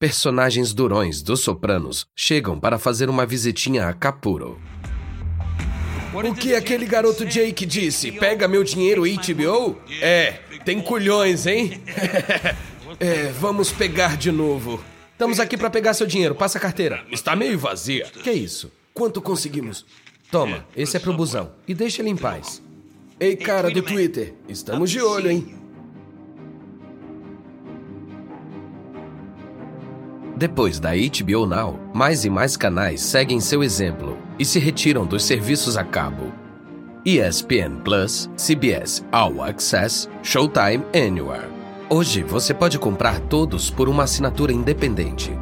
Personagens 0.00 0.72
durões 0.72 1.20
dos 1.20 1.40
Sopranos 1.40 2.06
chegam 2.16 2.58
para 2.58 2.78
fazer 2.78 3.10
uma 3.10 3.26
visitinha 3.26 3.86
a 3.86 3.92
Capuro. 3.92 4.58
O 6.14 6.34
que 6.34 6.54
aquele 6.54 6.86
garoto 6.86 7.26
Jake 7.26 7.66
disse? 7.66 8.10
Pega 8.10 8.48
meu 8.48 8.64
dinheiro 8.64 9.02
HBO? 9.02 9.76
É, 10.00 10.32
tem 10.64 10.80
culhões, 10.80 11.46
hein? 11.46 11.82
é, 12.98 13.24
vamos 13.38 13.70
pegar 13.70 14.16
de 14.16 14.32
novo. 14.32 14.82
Estamos 15.20 15.38
aqui 15.38 15.54
para 15.54 15.68
pegar 15.68 15.92
seu 15.92 16.06
dinheiro. 16.06 16.34
Passa 16.34 16.56
a 16.56 16.60
carteira. 16.62 17.04
Está 17.12 17.36
meio 17.36 17.58
vazia. 17.58 18.06
Que 18.06 18.32
isso? 18.32 18.72
Quanto 18.94 19.20
conseguimos? 19.20 19.84
Toma, 20.30 20.64
esse 20.74 20.96
é 20.96 20.98
pro 20.98 21.12
busão. 21.12 21.52
E 21.68 21.74
deixa 21.74 22.00
ele 22.00 22.08
em 22.08 22.16
paz. 22.16 22.62
Ei, 23.20 23.36
cara 23.36 23.70
do 23.70 23.82
Twitter, 23.82 24.32
estamos 24.48 24.90
de 24.90 25.02
olho, 25.02 25.30
hein? 25.30 25.54
Depois 30.38 30.80
da 30.80 30.92
HBO 30.92 31.44
Now, 31.44 31.78
mais 31.92 32.24
e 32.24 32.30
mais 32.30 32.56
canais 32.56 33.02
seguem 33.02 33.40
seu 33.40 33.62
exemplo 33.62 34.16
e 34.38 34.44
se 34.46 34.58
retiram 34.58 35.04
dos 35.04 35.22
serviços 35.22 35.76
a 35.76 35.84
cabo. 35.84 36.32
ESPN 37.04 37.82
Plus, 37.84 38.30
CBS 38.38 39.04
All 39.12 39.42
Access, 39.42 40.08
Showtime 40.22 40.82
Anywhere. 40.94 41.59
Hoje 41.92 42.22
você 42.22 42.54
pode 42.54 42.78
comprar 42.78 43.18
todos 43.18 43.68
por 43.68 43.88
uma 43.88 44.04
assinatura 44.04 44.52
independente. 44.52 45.36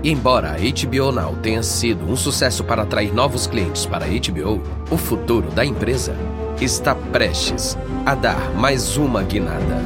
E 0.00 0.12
embora 0.12 0.52
a 0.52 0.56
HBO 0.56 1.10
Now 1.10 1.34
tenha 1.42 1.60
sido 1.60 2.08
um 2.08 2.14
sucesso 2.14 2.62
para 2.62 2.82
atrair 2.82 3.12
novos 3.12 3.48
clientes 3.48 3.84
para 3.84 4.04
a 4.04 4.08
HBO, 4.08 4.62
o 4.92 4.96
futuro 4.96 5.50
da 5.50 5.64
empresa 5.64 6.14
está 6.60 6.94
prestes 6.94 7.76
a 8.06 8.14
dar 8.14 8.54
mais 8.54 8.96
uma 8.96 9.24
guinada. 9.24 9.82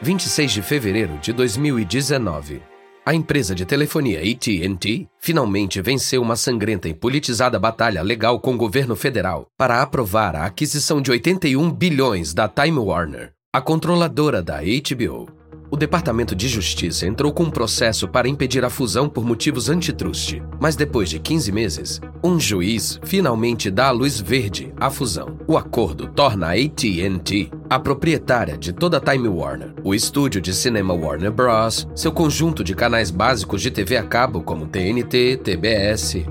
Vinte 0.00 0.26
e 0.26 0.28
seis 0.28 0.52
de 0.52 0.62
fevereiro 0.62 1.18
de 1.18 1.32
2019 1.32 2.69
a 3.04 3.14
empresa 3.14 3.54
de 3.54 3.64
telefonia 3.64 4.20
AT&T 4.20 5.08
finalmente 5.18 5.80
venceu 5.80 6.20
uma 6.20 6.36
sangrenta 6.36 6.88
e 6.88 6.94
politizada 6.94 7.58
batalha 7.58 8.02
legal 8.02 8.38
com 8.38 8.54
o 8.54 8.58
governo 8.58 8.94
federal 8.94 9.46
para 9.56 9.82
aprovar 9.82 10.36
a 10.36 10.44
aquisição 10.44 11.00
de 11.00 11.10
81 11.10 11.70
bilhões 11.72 12.34
da 12.34 12.48
Time 12.48 12.78
Warner, 12.78 13.32
a 13.52 13.60
controladora 13.60 14.42
da 14.42 14.60
HBO 14.60 15.39
o 15.70 15.76
Departamento 15.76 16.34
de 16.34 16.48
Justiça 16.48 17.06
entrou 17.06 17.32
com 17.32 17.44
um 17.44 17.50
processo 17.50 18.08
para 18.08 18.28
impedir 18.28 18.64
a 18.64 18.70
fusão 18.70 19.08
por 19.08 19.24
motivos 19.24 19.68
antitruste, 19.68 20.42
mas 20.58 20.74
depois 20.74 21.08
de 21.08 21.20
15 21.20 21.52
meses, 21.52 22.00
um 22.24 22.40
juiz 22.40 22.98
finalmente 23.04 23.70
dá 23.70 23.86
a 23.86 23.92
luz 23.92 24.20
verde 24.20 24.74
à 24.76 24.90
fusão. 24.90 25.38
O 25.46 25.56
acordo 25.56 26.08
torna 26.08 26.48
a 26.48 26.52
AT&T 26.52 27.50
a 27.68 27.78
proprietária 27.78 28.58
de 28.58 28.72
toda 28.72 28.96
a 28.96 29.00
Time 29.00 29.28
Warner, 29.28 29.72
o 29.84 29.94
estúdio 29.94 30.40
de 30.40 30.52
cinema 30.52 30.92
Warner 30.92 31.30
Bros., 31.30 31.86
seu 31.94 32.10
conjunto 32.10 32.64
de 32.64 32.74
canais 32.74 33.12
básicos 33.12 33.62
de 33.62 33.70
TV 33.70 33.96
a 33.96 34.02
cabo 34.02 34.42
como 34.42 34.66
TNT, 34.66 35.36
TBS 35.36 36.26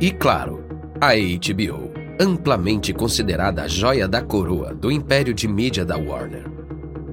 e, 0.00 0.10
claro, 0.10 0.64
a 0.98 1.10
HBO, 1.14 1.92
amplamente 2.18 2.94
considerada 2.94 3.62
a 3.62 3.68
joia 3.68 4.08
da 4.08 4.22
coroa 4.22 4.72
do 4.72 4.90
império 4.90 5.34
de 5.34 5.46
mídia 5.46 5.84
da 5.84 5.98
Warner. 5.98 6.58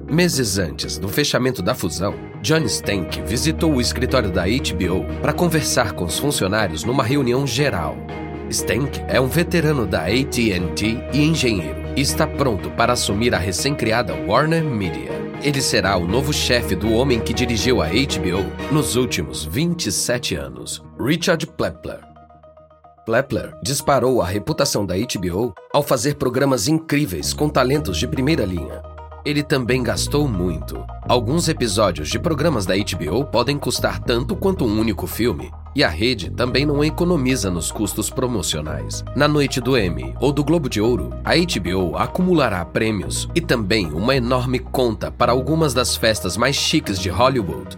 Meses 0.08 0.56
antes 0.56 0.98
do 0.98 1.08
fechamento 1.08 1.60
da 1.60 1.74
fusão, 1.74 2.14
John 2.40 2.64
Stank 2.66 3.22
visitou 3.22 3.74
o 3.74 3.80
escritório 3.80 4.30
da 4.30 4.44
HBO 4.44 5.04
para 5.20 5.32
conversar 5.32 5.92
com 5.92 6.04
os 6.04 6.16
funcionários 6.16 6.84
numa 6.84 7.02
reunião 7.02 7.44
geral. 7.44 7.96
Stank 8.48 9.02
é 9.08 9.20
um 9.20 9.26
veterano 9.26 9.84
da 9.84 10.02
AT&T 10.02 11.08
e 11.12 11.20
engenheiro 11.20 11.82
e 11.96 12.00
está 12.00 12.24
pronto 12.24 12.70
para 12.70 12.92
assumir 12.92 13.34
a 13.34 13.38
recém-criada 13.38 14.14
Warner 14.14 14.62
Media. 14.62 15.10
Ele 15.42 15.60
será 15.60 15.96
o 15.96 16.06
novo 16.06 16.32
chefe 16.32 16.76
do 16.76 16.92
homem 16.92 17.18
que 17.18 17.34
dirigiu 17.34 17.82
a 17.82 17.88
HBO 17.88 18.72
nos 18.72 18.94
últimos 18.94 19.44
27 19.44 20.36
anos, 20.36 20.84
Richard 21.00 21.44
Plepler. 21.48 21.98
Plepler 23.04 23.52
disparou 23.60 24.22
a 24.22 24.26
reputação 24.26 24.86
da 24.86 24.94
HBO 24.96 25.52
ao 25.72 25.82
fazer 25.82 26.14
programas 26.14 26.68
incríveis 26.68 27.32
com 27.32 27.48
talentos 27.48 27.98
de 27.98 28.06
primeira 28.06 28.44
linha, 28.44 28.82
ele 29.26 29.42
também 29.42 29.82
gastou 29.82 30.28
muito. 30.28 30.86
Alguns 31.02 31.48
episódios 31.48 32.08
de 32.08 32.16
programas 32.16 32.64
da 32.64 32.74
HBO 32.76 33.24
podem 33.24 33.58
custar 33.58 33.98
tanto 33.98 34.36
quanto 34.36 34.64
um 34.64 34.78
único 34.78 35.04
filme, 35.04 35.50
e 35.74 35.82
a 35.82 35.88
rede 35.88 36.30
também 36.30 36.64
não 36.64 36.84
economiza 36.84 37.50
nos 37.50 37.72
custos 37.72 38.08
promocionais. 38.08 39.04
Na 39.16 39.26
noite 39.26 39.60
do 39.60 39.76
Emmy 39.76 40.14
ou 40.20 40.30
do 40.30 40.44
Globo 40.44 40.68
de 40.70 40.80
Ouro, 40.80 41.10
a 41.24 41.32
HBO 41.34 41.96
acumulará 41.96 42.64
prêmios 42.64 43.28
e 43.34 43.40
também 43.40 43.92
uma 43.92 44.14
enorme 44.14 44.60
conta 44.60 45.10
para 45.10 45.32
algumas 45.32 45.74
das 45.74 45.96
festas 45.96 46.36
mais 46.36 46.54
chiques 46.54 46.96
de 46.96 47.08
Hollywood. 47.08 47.76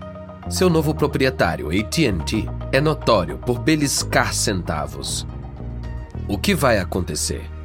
Seu 0.50 0.68
novo 0.68 0.94
proprietário, 0.94 1.68
AT&T, 1.68 2.46
é 2.72 2.80
notório 2.80 3.38
por 3.38 3.58
beliscar 3.58 4.34
centavos. 4.34 5.26
O 6.28 6.36
que 6.36 6.54
vai 6.54 6.78
acontecer? 6.78 7.57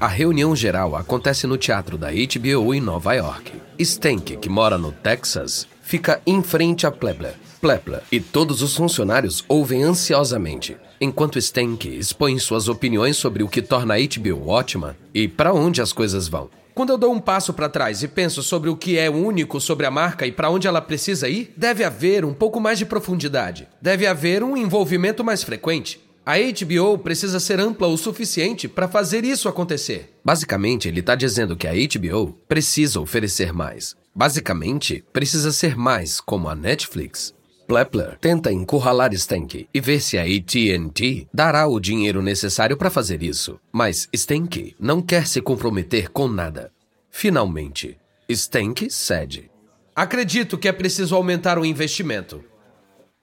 A 0.00 0.06
reunião 0.06 0.54
geral 0.54 0.94
acontece 0.94 1.44
no 1.44 1.58
teatro 1.58 1.98
da 1.98 2.06
HBO 2.10 2.72
em 2.72 2.80
Nova 2.80 3.14
York. 3.14 3.52
Stank, 3.80 4.36
que 4.36 4.48
mora 4.48 4.78
no 4.78 4.92
Texas, 4.92 5.66
fica 5.82 6.22
em 6.24 6.40
frente 6.40 6.86
a 6.86 6.90
Plebler. 6.92 7.34
Plepler 7.60 8.02
e 8.12 8.20
todos 8.20 8.62
os 8.62 8.76
funcionários 8.76 9.44
ouvem 9.48 9.82
ansiosamente, 9.82 10.76
enquanto 11.00 11.40
Stank 11.40 11.88
expõe 11.88 12.38
suas 12.38 12.68
opiniões 12.68 13.16
sobre 13.16 13.42
o 13.42 13.48
que 13.48 13.60
torna 13.60 13.94
a 13.94 13.98
HBO 13.98 14.48
ótima 14.48 14.96
e 15.12 15.26
para 15.26 15.52
onde 15.52 15.82
as 15.82 15.92
coisas 15.92 16.28
vão. 16.28 16.48
Quando 16.76 16.90
eu 16.90 16.98
dou 16.98 17.12
um 17.12 17.18
passo 17.18 17.52
para 17.52 17.68
trás 17.68 18.04
e 18.04 18.06
penso 18.06 18.40
sobre 18.40 18.70
o 18.70 18.76
que 18.76 18.96
é 18.96 19.10
único 19.10 19.60
sobre 19.60 19.84
a 19.84 19.90
marca 19.90 20.24
e 20.24 20.30
para 20.30 20.48
onde 20.48 20.68
ela 20.68 20.80
precisa 20.80 21.28
ir, 21.28 21.52
deve 21.56 21.82
haver 21.82 22.24
um 22.24 22.32
pouco 22.32 22.60
mais 22.60 22.78
de 22.78 22.86
profundidade. 22.86 23.66
Deve 23.82 24.06
haver 24.06 24.44
um 24.44 24.56
envolvimento 24.56 25.24
mais 25.24 25.42
frequente. 25.42 26.07
A 26.28 26.34
HBO 26.36 26.98
precisa 26.98 27.40
ser 27.40 27.58
ampla 27.58 27.88
o 27.88 27.96
suficiente 27.96 28.68
para 28.68 28.86
fazer 28.86 29.24
isso 29.24 29.48
acontecer. 29.48 30.14
Basicamente, 30.22 30.86
ele 30.86 31.00
está 31.00 31.14
dizendo 31.14 31.56
que 31.56 31.66
a 31.66 31.72
HBO 31.72 32.34
precisa 32.46 33.00
oferecer 33.00 33.50
mais. 33.50 33.96
Basicamente, 34.14 35.02
precisa 35.10 35.50
ser 35.50 35.74
mais 35.74 36.20
como 36.20 36.50
a 36.50 36.54
Netflix. 36.54 37.32
Plepler 37.66 38.18
tenta 38.20 38.52
encurralar 38.52 39.14
Stanky 39.14 39.70
e 39.72 39.80
ver 39.80 40.02
se 40.02 40.18
a 40.18 40.24
AT&T 40.24 41.26
dará 41.32 41.66
o 41.66 41.80
dinheiro 41.80 42.20
necessário 42.20 42.76
para 42.76 42.90
fazer 42.90 43.22
isso. 43.22 43.58
Mas 43.72 44.06
Stanky 44.12 44.76
não 44.78 45.00
quer 45.00 45.26
se 45.26 45.40
comprometer 45.40 46.10
com 46.10 46.28
nada. 46.28 46.70
Finalmente, 47.10 47.96
Stanky 48.28 48.90
cede. 48.90 49.50
Acredito 49.96 50.58
que 50.58 50.68
é 50.68 50.72
preciso 50.72 51.16
aumentar 51.16 51.58
o 51.58 51.64
investimento. 51.64 52.44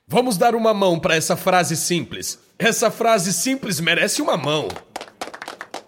Vamos 0.08 0.38
dar 0.40 0.56
uma 0.56 0.74
mão 0.74 1.00
para 1.00 1.16
essa 1.16 1.38
frase 1.38 1.76
simples. 1.76 2.44
Essa 2.58 2.90
frase 2.90 3.34
simples 3.34 3.80
merece 3.82 4.22
uma 4.22 4.38
mão. 4.38 4.68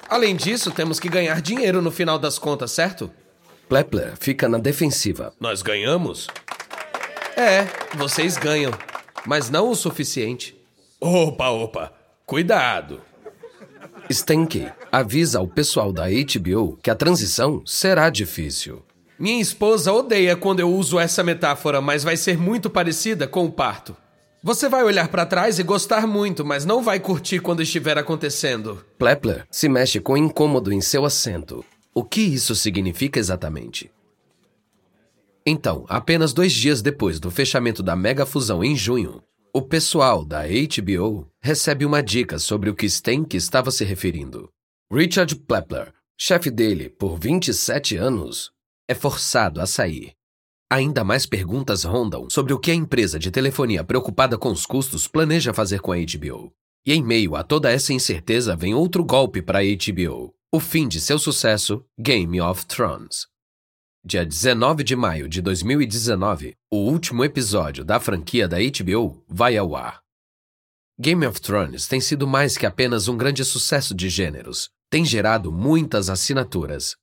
Além 0.10 0.36
disso, 0.36 0.70
temos 0.72 1.00
que 1.00 1.08
ganhar 1.10 1.42
dinheiro 1.42 1.82
no 1.82 1.92
final 1.92 2.20
das 2.20 2.38
contas, 2.38 2.72
certo? 2.72 3.10
Plepler 3.70 4.16
fica 4.20 4.50
na 4.50 4.58
defensiva. 4.58 5.34
Nós 5.40 5.62
ganhamos? 5.62 6.28
É, 7.36 7.68
vocês 7.96 8.38
ganham, 8.38 8.72
mas 9.26 9.50
não 9.50 9.70
o 9.70 9.76
suficiente. 9.76 10.58
Opa, 11.00 11.50
opa, 11.50 11.94
cuidado. 12.26 13.02
Stanky 14.10 14.68
avisa 14.92 15.40
ao 15.40 15.48
pessoal 15.48 15.94
da 15.94 16.06
HBO 16.08 16.78
que 16.82 16.90
a 16.90 16.96
transição 16.96 17.62
será 17.66 18.10
difícil. 18.10 18.84
Minha 19.20 19.42
esposa 19.42 19.92
odeia 19.92 20.36
quando 20.36 20.60
eu 20.60 20.70
uso 20.70 21.00
essa 21.00 21.24
metáfora, 21.24 21.82
mas 21.82 22.04
vai 22.04 22.18
ser 22.18 22.38
muito 22.38 22.70
parecida 22.70 23.28
com 23.28 23.46
o 23.46 23.52
parto. 23.52 23.96
Você 24.44 24.70
vai 24.70 24.84
olhar 24.84 25.08
para 25.08 25.26
trás 25.26 25.58
e 25.58 25.64
gostar 25.64 26.06
muito, 26.06 26.46
mas 26.46 26.64
não 26.64 26.82
vai 26.82 27.00
curtir 27.00 27.40
quando 27.40 27.62
estiver 27.62 27.98
acontecendo. 27.98 28.86
Plepler 28.98 29.48
se 29.50 29.68
mexe 29.68 30.00
com 30.00 30.16
incômodo 30.16 30.72
em 30.72 30.80
seu 30.80 31.06
assento. 31.06 31.66
O 31.94 32.04
que 32.04 32.22
isso 32.22 32.56
significa 32.56 33.20
exatamente? 33.20 33.92
Então, 35.46 35.86
apenas 35.90 36.34
dois 36.34 36.52
dias 36.54 36.82
depois 36.82 37.20
do 37.20 37.32
fechamento 37.32 37.82
da 37.82 37.96
mega 37.96 38.26
fusão 38.26 38.64
em 38.64 38.76
junho, 38.76 39.24
o 39.54 39.62
pessoal 39.62 40.24
da 40.24 40.44
HBO 40.44 41.28
recebe 41.42 41.86
uma 41.86 42.04
dica 42.04 42.38
sobre 42.38 42.70
o 42.70 42.76
que 42.76 42.86
Stank 42.86 43.36
estava 43.36 43.72
se 43.72 43.84
referindo. 43.84 44.50
Richard 44.92 45.36
Plepler, 45.36 45.92
chefe 46.16 46.52
dele 46.52 46.90
por 46.90 47.18
27 47.18 47.98
anos, 47.98 48.52
é 48.88 48.94
forçado 48.94 49.60
a 49.60 49.66
sair. 49.66 50.17
Ainda 50.70 51.02
mais 51.02 51.26
perguntas 51.26 51.86
rondam 51.86 52.30
sobre 52.30 52.52
o 52.54 52.60
que 52.60 52.72
a 52.72 52.76
empresa 52.76 53.18
de 53.18 53.32
telefonia 53.32 53.86
preocupada 53.86 54.38
com 54.38 54.52
os 54.52 54.66
custos 54.66 55.08
planeja 55.08 55.54
fazer 55.54 55.80
com 55.80 55.94
a 55.94 55.96
HBO. 55.96 56.52
E 56.86 56.92
em 56.92 57.02
meio 57.02 57.38
a 57.38 57.44
toda 57.44 57.72
essa 57.72 57.94
incerteza 57.94 58.54
vem 58.54 58.74
outro 58.74 59.04
golpe 59.06 59.42
para 59.42 59.60
a 59.60 59.64
HBO: 59.64 60.34
o 60.52 60.60
fim 60.60 60.86
de 60.88 61.00
seu 61.00 61.18
sucesso, 61.18 61.86
Game 61.98 62.42
of 62.42 62.66
Thrones. 62.66 63.28
Dia 64.04 64.26
19 64.26 64.84
de 64.84 64.96
maio 64.96 65.30
de 65.30 65.42
2019, 65.42 66.56
o 66.72 66.78
último 66.78 67.24
episódio 67.24 67.86
da 67.86 68.00
franquia 68.00 68.46
da 68.46 68.58
HBO 68.58 69.24
vai 69.28 69.56
ao 69.56 69.74
ar. 69.74 70.02
Game 71.00 71.26
of 71.26 71.40
Thrones 71.40 71.88
tem 71.88 72.02
sido 72.02 72.28
mais 72.28 72.58
que 72.58 72.66
apenas 72.66 73.08
um 73.08 73.16
grande 73.16 73.46
sucesso 73.46 73.96
de 73.96 74.10
gêneros. 74.10 74.70
Tem 74.90 75.06
gerado 75.06 75.52
muitas 75.52 76.10
assinaturas, 76.10 76.96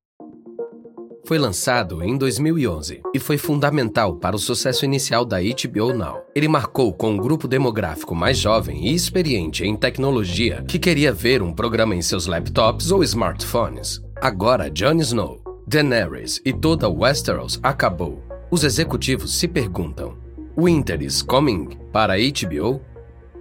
foi 1.27 1.39
lançado 1.39 2.03
em 2.03 2.17
2011 2.17 3.01
e 3.15 3.19
foi 3.19 3.39
fundamental 3.39 4.17
para 4.17 4.37
o 4.37 4.39
sucesso 4.39 4.85
inicial 4.85 5.25
da 5.25 5.39
HBO 5.41 5.95
Now. 5.95 6.23
Ele 6.35 6.49
marcou 6.49 6.93
com 6.93 7.13
um 7.13 7.17
grupo 7.17 7.49
demográfico 7.49 8.15
mais 8.15 8.37
jovem 8.39 8.89
e 8.89 8.95
experiente 8.95 9.65
em 9.65 9.75
tecnologia 9.75 10.63
que 10.69 10.79
queria 10.79 11.13
ver 11.13 11.43
um 11.43 11.53
programa 11.53 11.95
em 11.95 12.03
seus 12.03 12.27
laptops 12.27 12.91
ou 12.91 13.03
smartphones. 13.03 14.03
Agora, 14.21 14.71
Jon 14.71 15.01
Snow, 15.01 15.43
Daenerys 15.67 16.41
e 16.45 16.53
toda 16.53 16.89
Westeros 16.89 17.59
acabou. 17.63 18.23
Os 18.51 18.63
executivos 18.63 19.35
se 19.35 19.49
perguntam: 19.49 20.17
Winter 20.57 21.03
is 21.03 21.23
coming 21.23 21.71
para 21.91 22.15
HBO? 22.17 22.81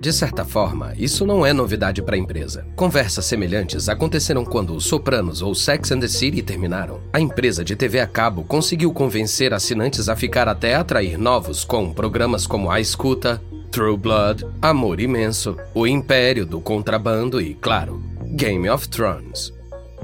De 0.03 0.11
certa 0.11 0.43
forma, 0.43 0.91
isso 0.97 1.25
não 1.25 1.45
é 1.45 1.53
novidade 1.53 2.01
para 2.01 2.17
a 2.17 2.19
empresa. 2.19 2.67
Conversas 2.75 3.23
semelhantes 3.23 3.87
aconteceram 3.87 4.43
quando 4.43 4.75
Os 4.75 4.83
Sopranos 4.83 5.41
ou 5.41 5.55
Sex 5.55 5.93
and 5.93 6.01
the 6.01 6.09
City 6.09 6.41
terminaram. 6.41 6.99
A 7.13 7.21
empresa 7.21 7.63
de 7.63 7.73
TV 7.73 8.01
a 8.01 8.05
cabo 8.05 8.43
conseguiu 8.43 8.91
convencer 8.91 9.53
assinantes 9.53 10.09
a 10.09 10.15
ficar 10.17 10.49
até 10.49 10.75
atrair 10.75 11.17
novos 11.17 11.63
com 11.63 11.93
programas 11.93 12.45
como 12.45 12.69
A 12.69 12.81
Escuta, 12.81 13.41
True 13.71 13.95
Blood, 13.95 14.45
Amor 14.61 14.99
Imenso, 14.99 15.55
O 15.73 15.87
Império 15.87 16.45
do 16.45 16.59
Contrabando 16.59 17.39
e, 17.39 17.53
claro, 17.53 18.03
Game 18.35 18.69
of 18.69 18.89
Thrones. 18.89 19.53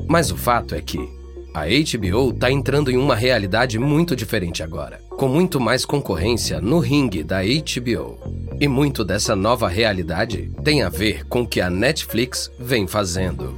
Mas 0.07 0.31
o 0.31 0.37
fato 0.37 0.75
é 0.75 0.81
que 0.81 0.97
a 1.53 1.65
HBO 1.65 2.29
está 2.29 2.49
entrando 2.49 2.89
em 2.89 2.95
uma 2.95 3.17
realidade 3.17 3.77
muito 3.77 4.15
diferente 4.15 4.63
agora, 4.63 5.01
com 5.19 5.27
muito 5.27 5.59
mais 5.59 5.83
concorrência 5.83 6.61
no 6.61 6.79
ringue 6.79 7.25
da 7.25 7.39
HBO. 7.41 8.17
E 8.57 8.69
muito 8.69 9.03
dessa 9.03 9.35
nova 9.35 9.67
realidade 9.67 10.49
tem 10.63 10.81
a 10.81 10.87
ver 10.87 11.25
com 11.25 11.41
o 11.41 11.47
que 11.47 11.59
a 11.59 11.69
Netflix 11.69 12.49
vem 12.57 12.87
fazendo. 12.87 13.53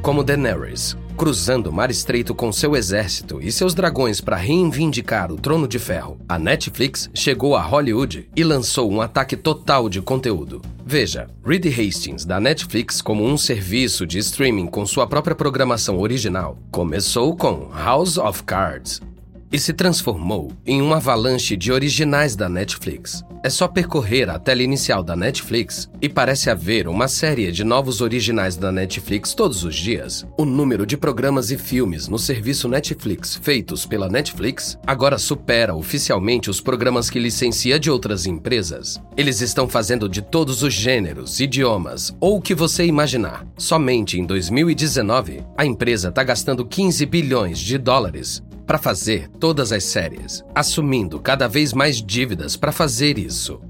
Como 0.00 0.24
Daenerys, 0.24 0.96
cruzando 1.14 1.66
o 1.68 1.72
Mar 1.74 1.90
Estreito 1.90 2.34
com 2.34 2.50
seu 2.50 2.74
exército 2.74 3.38
e 3.38 3.52
seus 3.52 3.74
dragões 3.74 4.18
para 4.18 4.36
reivindicar 4.36 5.30
o 5.30 5.36
Trono 5.36 5.68
de 5.68 5.78
Ferro, 5.78 6.16
a 6.26 6.38
Netflix 6.38 7.10
chegou 7.12 7.54
a 7.54 7.60
Hollywood 7.60 8.26
e 8.34 8.42
lançou 8.42 8.90
um 8.90 9.02
ataque 9.02 9.36
total 9.36 9.90
de 9.90 10.00
conteúdo. 10.00 10.62
Veja, 10.86 11.28
Reed 11.44 11.66
Hastings, 11.66 12.24
da 12.24 12.40
Netflix, 12.40 13.02
como 13.02 13.26
um 13.26 13.36
serviço 13.36 14.06
de 14.06 14.18
streaming 14.20 14.68
com 14.68 14.86
sua 14.86 15.06
própria 15.06 15.36
programação 15.36 15.98
original, 15.98 16.56
começou 16.70 17.36
com 17.36 17.68
House 17.74 18.16
of 18.16 18.42
Cards, 18.44 19.02
e 19.52 19.58
se 19.58 19.72
transformou 19.72 20.52
em 20.66 20.82
uma 20.82 20.96
avalanche 20.96 21.56
de 21.56 21.72
originais 21.72 22.34
da 22.34 22.48
Netflix. 22.48 23.24
É 23.42 23.50
só 23.50 23.68
percorrer 23.68 24.28
a 24.28 24.38
tela 24.38 24.62
inicial 24.62 25.04
da 25.04 25.14
Netflix 25.14 25.88
e 26.02 26.08
parece 26.08 26.50
haver 26.50 26.88
uma 26.88 27.06
série 27.06 27.52
de 27.52 27.62
novos 27.62 28.00
originais 28.00 28.56
da 28.56 28.72
Netflix 28.72 29.34
todos 29.34 29.62
os 29.62 29.76
dias. 29.76 30.26
O 30.36 30.44
número 30.44 30.84
de 30.84 30.96
programas 30.96 31.50
e 31.50 31.56
filmes 31.56 32.08
no 32.08 32.18
serviço 32.18 32.68
Netflix 32.68 33.36
feitos 33.36 33.86
pela 33.86 34.08
Netflix 34.08 34.76
agora 34.86 35.16
supera 35.16 35.76
oficialmente 35.76 36.50
os 36.50 36.60
programas 36.60 37.08
que 37.08 37.20
licencia 37.20 37.78
de 37.78 37.90
outras 37.90 38.26
empresas. 38.26 39.00
Eles 39.16 39.40
estão 39.40 39.68
fazendo 39.68 40.08
de 40.08 40.22
todos 40.22 40.62
os 40.62 40.72
gêneros, 40.72 41.38
idiomas 41.38 42.14
ou 42.20 42.38
o 42.38 42.42
que 42.42 42.54
você 42.54 42.84
imaginar. 42.84 43.46
Somente 43.56 44.18
em 44.18 44.26
2019, 44.26 45.44
a 45.56 45.64
empresa 45.64 46.08
está 46.08 46.24
gastando 46.24 46.64
15 46.64 47.06
bilhões 47.06 47.58
de 47.58 47.78
dólares 47.78 48.42
para 48.66 48.78
fazer 48.78 49.28
todas 49.38 49.70
as 49.72 49.84
séries, 49.84 50.44
assumindo 50.54 51.20
cada 51.20 51.48
vez 51.48 51.72
mais 51.72 52.02
dívidas 52.02 52.56
para 52.56 52.72
fazer 52.72 53.16
isso. 53.16 53.60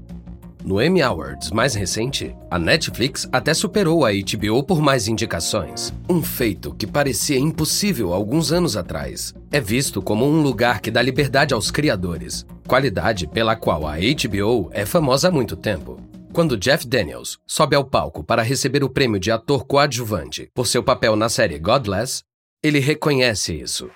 No 0.67 0.81
Emmy 0.81 1.01
Awards 1.01 1.51
mais 1.51 1.75
recente, 1.75 2.35
a 2.51 2.59
Netflix 2.59 3.25
até 3.31 3.53
superou 3.53 4.05
a 4.05 4.09
HBO 4.11 4.61
por 4.61 4.81
mais 4.81 5.07
indicações. 5.07 5.93
Um 6.09 6.21
feito 6.21 6.73
que 6.73 6.85
parecia 6.85 7.39
impossível 7.39 8.13
alguns 8.13 8.51
anos 8.51 8.75
atrás. 8.75 9.33
É 9.49 9.61
visto 9.61 10.01
como 10.01 10.25
um 10.25 10.41
lugar 10.41 10.81
que 10.81 10.91
dá 10.91 11.01
liberdade 11.01 11.53
aos 11.53 11.71
criadores, 11.71 12.45
qualidade 12.67 13.27
pela 13.27 13.55
qual 13.55 13.87
a 13.87 13.95
HBO 13.95 14.69
é 14.73 14.85
famosa 14.85 15.29
há 15.29 15.31
muito 15.31 15.55
tempo. 15.55 16.01
Quando 16.33 16.57
Jeff 16.57 16.85
Daniels 16.85 17.37
sobe 17.47 17.73
ao 17.73 17.85
palco 17.85 18.21
para 18.21 18.41
receber 18.41 18.83
o 18.83 18.89
prêmio 18.89 19.21
de 19.21 19.31
ator 19.31 19.63
coadjuvante 19.65 20.49
por 20.53 20.67
seu 20.67 20.83
papel 20.83 21.15
na 21.15 21.29
série 21.29 21.57
Godless, 21.57 22.23
ele 22.61 22.79
reconhece 22.79 23.53
isso 23.53 23.89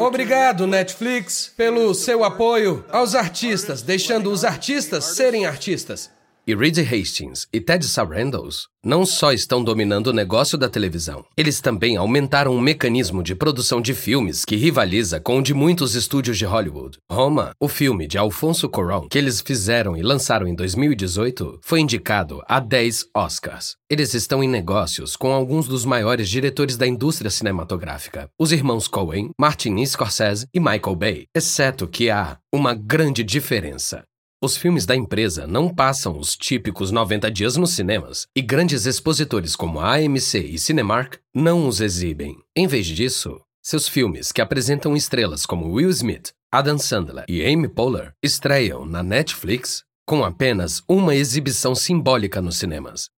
Obrigado, 0.00 0.66
Netflix, 0.66 1.52
pelo 1.56 1.94
seu 1.94 2.24
apoio 2.24 2.84
aos 2.90 3.14
artistas, 3.14 3.82
deixando 3.82 4.30
os 4.30 4.44
artistas 4.44 5.04
serem 5.04 5.46
artistas. 5.46 6.10
E 6.44 6.54
Reed 6.56 6.78
Hastings 6.78 7.46
e 7.52 7.60
Ted 7.60 7.86
Sarandos 7.86 8.66
não 8.84 9.06
só 9.06 9.32
estão 9.32 9.62
dominando 9.62 10.08
o 10.08 10.12
negócio 10.12 10.58
da 10.58 10.68
televisão, 10.68 11.24
eles 11.36 11.60
também 11.60 11.96
aumentaram 11.96 12.52
um 12.52 12.60
mecanismo 12.60 13.22
de 13.22 13.32
produção 13.32 13.80
de 13.80 13.94
filmes 13.94 14.44
que 14.44 14.56
rivaliza 14.56 15.20
com 15.20 15.38
o 15.38 15.42
de 15.42 15.54
muitos 15.54 15.94
estúdios 15.94 16.36
de 16.36 16.44
Hollywood. 16.44 16.98
Roma, 17.08 17.52
o 17.60 17.68
filme 17.68 18.08
de 18.08 18.18
Alfonso 18.18 18.68
Cuarón 18.68 19.06
que 19.08 19.18
eles 19.18 19.40
fizeram 19.40 19.96
e 19.96 20.02
lançaram 20.02 20.48
em 20.48 20.54
2018, 20.56 21.60
foi 21.62 21.78
indicado 21.78 22.42
a 22.48 22.58
10 22.58 23.06
Oscars. 23.16 23.76
Eles 23.88 24.12
estão 24.14 24.42
em 24.42 24.48
negócios 24.48 25.14
com 25.14 25.32
alguns 25.32 25.68
dos 25.68 25.84
maiores 25.84 26.28
diretores 26.28 26.76
da 26.76 26.86
indústria 26.86 27.30
cinematográfica, 27.30 28.28
os 28.36 28.50
irmãos 28.50 28.88
Coen, 28.88 29.30
Martin 29.38 29.84
Scorsese 29.86 30.46
e 30.52 30.58
Michael 30.58 30.96
Bay, 30.96 31.24
exceto 31.36 31.86
que 31.86 32.10
há 32.10 32.36
uma 32.52 32.74
grande 32.74 33.22
diferença. 33.22 34.02
Os 34.44 34.56
filmes 34.56 34.84
da 34.84 34.96
empresa 34.96 35.46
não 35.46 35.72
passam 35.72 36.18
os 36.18 36.36
típicos 36.36 36.90
90 36.90 37.30
dias 37.30 37.56
nos 37.56 37.70
cinemas, 37.70 38.26
e 38.34 38.42
grandes 38.42 38.86
expositores 38.86 39.54
como 39.54 39.78
a 39.78 39.94
AMC 39.94 40.36
e 40.36 40.58
Cinemark 40.58 41.14
não 41.32 41.68
os 41.68 41.80
exibem. 41.80 42.36
Em 42.56 42.66
vez 42.66 42.88
disso, 42.88 43.40
seus 43.62 43.86
filmes, 43.86 44.32
que 44.32 44.42
apresentam 44.42 44.96
estrelas 44.96 45.46
como 45.46 45.72
Will 45.72 45.90
Smith, 45.90 46.32
Adam 46.50 46.76
Sandler 46.76 47.24
e 47.28 47.40
Amy 47.46 47.68
Poehler, 47.68 48.14
estreiam 48.20 48.84
na 48.84 49.00
Netflix 49.00 49.84
com 50.04 50.24
apenas 50.24 50.82
uma 50.88 51.14
exibição 51.14 51.72
simbólica 51.76 52.42
nos 52.42 52.58
cinemas. 52.58 53.10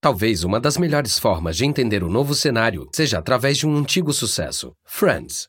Talvez 0.00 0.44
uma 0.44 0.60
das 0.60 0.78
melhores 0.78 1.18
formas 1.18 1.56
de 1.56 1.64
entender 1.64 2.04
o 2.04 2.08
novo 2.08 2.36
cenário 2.36 2.88
seja 2.94 3.18
através 3.18 3.58
de 3.58 3.66
um 3.66 3.76
antigo 3.76 4.12
sucesso, 4.12 4.72
Friends. 4.86 5.44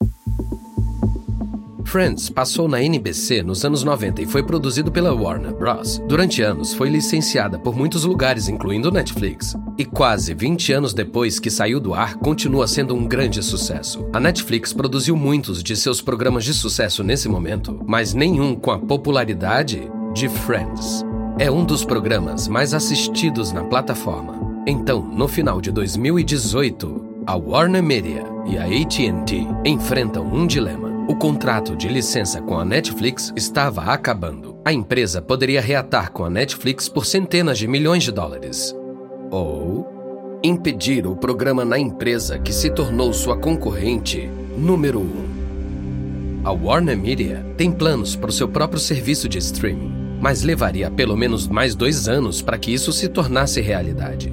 Friends 1.89 2.29
passou 2.29 2.67
na 2.67 2.83
NBC 2.83 3.41
nos 3.41 3.65
anos 3.65 3.83
90 3.83 4.21
e 4.21 4.27
foi 4.27 4.43
produzido 4.43 4.91
pela 4.91 5.11
Warner 5.11 5.55
Bros. 5.55 5.99
Durante 6.07 6.39
anos, 6.39 6.71
foi 6.71 6.87
licenciada 6.87 7.57
por 7.57 7.75
muitos 7.75 8.03
lugares, 8.03 8.47
incluindo 8.47 8.91
Netflix. 8.91 9.55
E 9.75 9.83
quase 9.83 10.35
20 10.35 10.71
anos 10.71 10.93
depois 10.93 11.39
que 11.39 11.49
saiu 11.49 11.79
do 11.79 11.95
ar, 11.95 12.13
continua 12.17 12.67
sendo 12.67 12.93
um 12.93 13.07
grande 13.07 13.41
sucesso. 13.41 14.07
A 14.13 14.19
Netflix 14.19 14.71
produziu 14.71 15.15
muitos 15.15 15.63
de 15.63 15.75
seus 15.75 15.99
programas 15.99 16.43
de 16.43 16.53
sucesso 16.53 17.03
nesse 17.03 17.27
momento, 17.27 17.83
mas 17.87 18.13
nenhum 18.13 18.53
com 18.53 18.69
a 18.69 18.77
popularidade 18.77 19.91
de 20.13 20.29
Friends. 20.29 21.03
É 21.39 21.49
um 21.49 21.65
dos 21.65 21.83
programas 21.83 22.47
mais 22.47 22.75
assistidos 22.75 23.51
na 23.51 23.63
plataforma. 23.63 24.63
Então, 24.67 25.01
no 25.01 25.27
final 25.27 25.59
de 25.59 25.71
2018, 25.71 27.23
a 27.25 27.35
Warner 27.35 27.81
Media 27.81 28.23
e 28.45 28.59
a 28.59 28.65
AT&T 28.65 29.47
enfrentam 29.65 30.27
um 30.31 30.45
dilema. 30.45 30.98
O 31.09 31.15
contrato 31.15 31.75
de 31.75 31.87
licença 31.87 32.39
com 32.39 32.59
a 32.59 32.63
Netflix 32.63 33.33
estava 33.35 33.81
acabando. 33.81 34.55
A 34.63 34.71
empresa 34.71 35.19
poderia 35.19 35.59
reatar 35.59 36.11
com 36.11 36.23
a 36.23 36.29
Netflix 36.29 36.87
por 36.87 37.03
centenas 37.03 37.57
de 37.57 37.67
milhões 37.67 38.03
de 38.03 38.11
dólares. 38.11 38.75
Ou 39.31 39.87
impedir 40.43 41.07
o 41.07 41.15
programa 41.15 41.65
na 41.65 41.79
empresa 41.79 42.37
que 42.37 42.53
se 42.53 42.69
tornou 42.69 43.11
sua 43.11 43.35
concorrente 43.35 44.29
número 44.55 44.99
um. 44.99 46.43
A 46.43 46.51
Warner 46.51 46.95
Media 46.95 47.43
tem 47.57 47.71
planos 47.71 48.15
para 48.15 48.29
o 48.29 48.33
seu 48.33 48.47
próprio 48.47 48.79
serviço 48.79 49.27
de 49.27 49.39
streaming, 49.39 50.19
mas 50.21 50.43
levaria 50.43 50.91
pelo 50.91 51.17
menos 51.17 51.47
mais 51.47 51.73
dois 51.73 52.07
anos 52.07 52.39
para 52.39 52.59
que 52.59 52.71
isso 52.71 52.93
se 52.93 53.07
tornasse 53.07 53.59
realidade. 53.61 54.31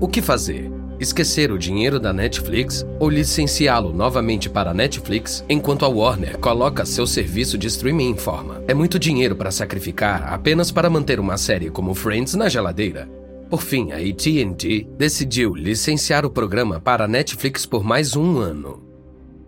O 0.00 0.06
que 0.06 0.22
fazer? 0.22 0.69
Esquecer 1.00 1.50
o 1.50 1.58
dinheiro 1.58 1.98
da 1.98 2.12
Netflix 2.12 2.86
ou 3.00 3.08
licenciá-lo 3.08 3.92
novamente 3.92 4.50
para 4.50 4.70
a 4.70 4.74
Netflix 4.74 5.42
enquanto 5.48 5.86
a 5.86 5.88
Warner 5.88 6.38
coloca 6.38 6.84
seu 6.84 7.06
serviço 7.06 7.56
de 7.56 7.66
streaming 7.68 8.10
em 8.10 8.16
forma. 8.16 8.62
É 8.68 8.74
muito 8.74 8.98
dinheiro 8.98 9.34
para 9.34 9.50
sacrificar 9.50 10.32
apenas 10.32 10.70
para 10.70 10.90
manter 10.90 11.18
uma 11.18 11.38
série 11.38 11.70
como 11.70 11.94
Friends 11.94 12.34
na 12.34 12.48
geladeira. 12.48 13.08
Por 13.48 13.62
fim, 13.62 13.90
a 13.90 13.96
AT&T 13.96 14.86
decidiu 14.96 15.54
licenciar 15.54 16.24
o 16.24 16.30
programa 16.30 16.78
para 16.78 17.06
a 17.06 17.08
Netflix 17.08 17.66
por 17.66 17.82
mais 17.82 18.14
um 18.14 18.38
ano. 18.38 18.82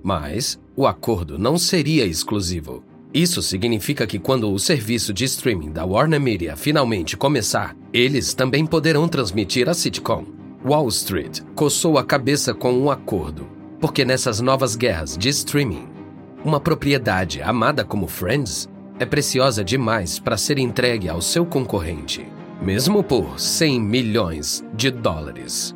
Mas 0.02 0.58
o 0.74 0.86
acordo 0.86 1.38
não 1.38 1.56
seria 1.56 2.04
exclusivo. 2.04 2.82
Isso 3.14 3.42
significa 3.42 4.06
que 4.06 4.18
quando 4.18 4.50
o 4.50 4.58
serviço 4.58 5.12
de 5.12 5.24
streaming 5.24 5.70
da 5.70 5.84
Warner 5.84 6.20
Media 6.20 6.56
finalmente 6.56 7.16
começar, 7.16 7.76
eles 7.92 8.32
também 8.32 8.64
poderão 8.64 9.06
transmitir 9.06 9.68
a 9.68 9.74
sitcom. 9.74 10.41
Wall 10.64 10.86
Street 10.88 11.40
coçou 11.56 11.98
a 11.98 12.04
cabeça 12.04 12.54
com 12.54 12.72
um 12.72 12.88
acordo, 12.88 13.48
porque 13.80 14.04
nessas 14.04 14.40
novas 14.40 14.76
guerras 14.76 15.18
de 15.18 15.28
streaming, 15.28 15.88
uma 16.44 16.60
propriedade 16.60 17.42
amada 17.42 17.84
como 17.84 18.06
Friends 18.06 18.68
é 18.98 19.04
preciosa 19.04 19.64
demais 19.64 20.20
para 20.20 20.36
ser 20.36 20.58
entregue 20.58 21.08
ao 21.08 21.20
seu 21.20 21.44
concorrente, 21.44 22.24
mesmo 22.60 23.02
por 23.02 23.40
100 23.40 23.80
milhões 23.80 24.64
de 24.72 24.90
dólares. 24.90 25.74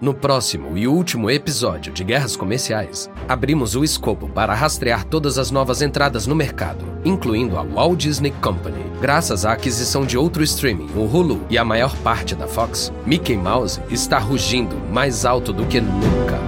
No 0.00 0.14
próximo 0.14 0.78
e 0.78 0.86
último 0.86 1.28
episódio 1.28 1.92
de 1.92 2.04
Guerras 2.04 2.36
Comerciais, 2.36 3.10
abrimos 3.28 3.74
o 3.74 3.82
escopo 3.82 4.28
para 4.28 4.54
rastrear 4.54 5.04
todas 5.04 5.38
as 5.38 5.50
novas 5.50 5.82
entradas 5.82 6.24
no 6.24 6.36
mercado, 6.36 6.84
incluindo 7.04 7.58
a 7.58 7.62
Walt 7.62 7.98
Disney 7.98 8.30
Company. 8.40 8.84
Graças 9.00 9.44
à 9.44 9.52
aquisição 9.52 10.06
de 10.06 10.16
outro 10.16 10.44
streaming, 10.44 10.88
o 10.94 11.04
Hulu 11.04 11.44
e 11.50 11.58
a 11.58 11.64
maior 11.64 11.96
parte 11.96 12.36
da 12.36 12.46
Fox, 12.46 12.92
Mickey 13.04 13.36
Mouse 13.36 13.80
está 13.90 14.20
rugindo 14.20 14.76
mais 14.92 15.24
alto 15.24 15.52
do 15.52 15.66
que 15.66 15.80
nunca. 15.80 16.38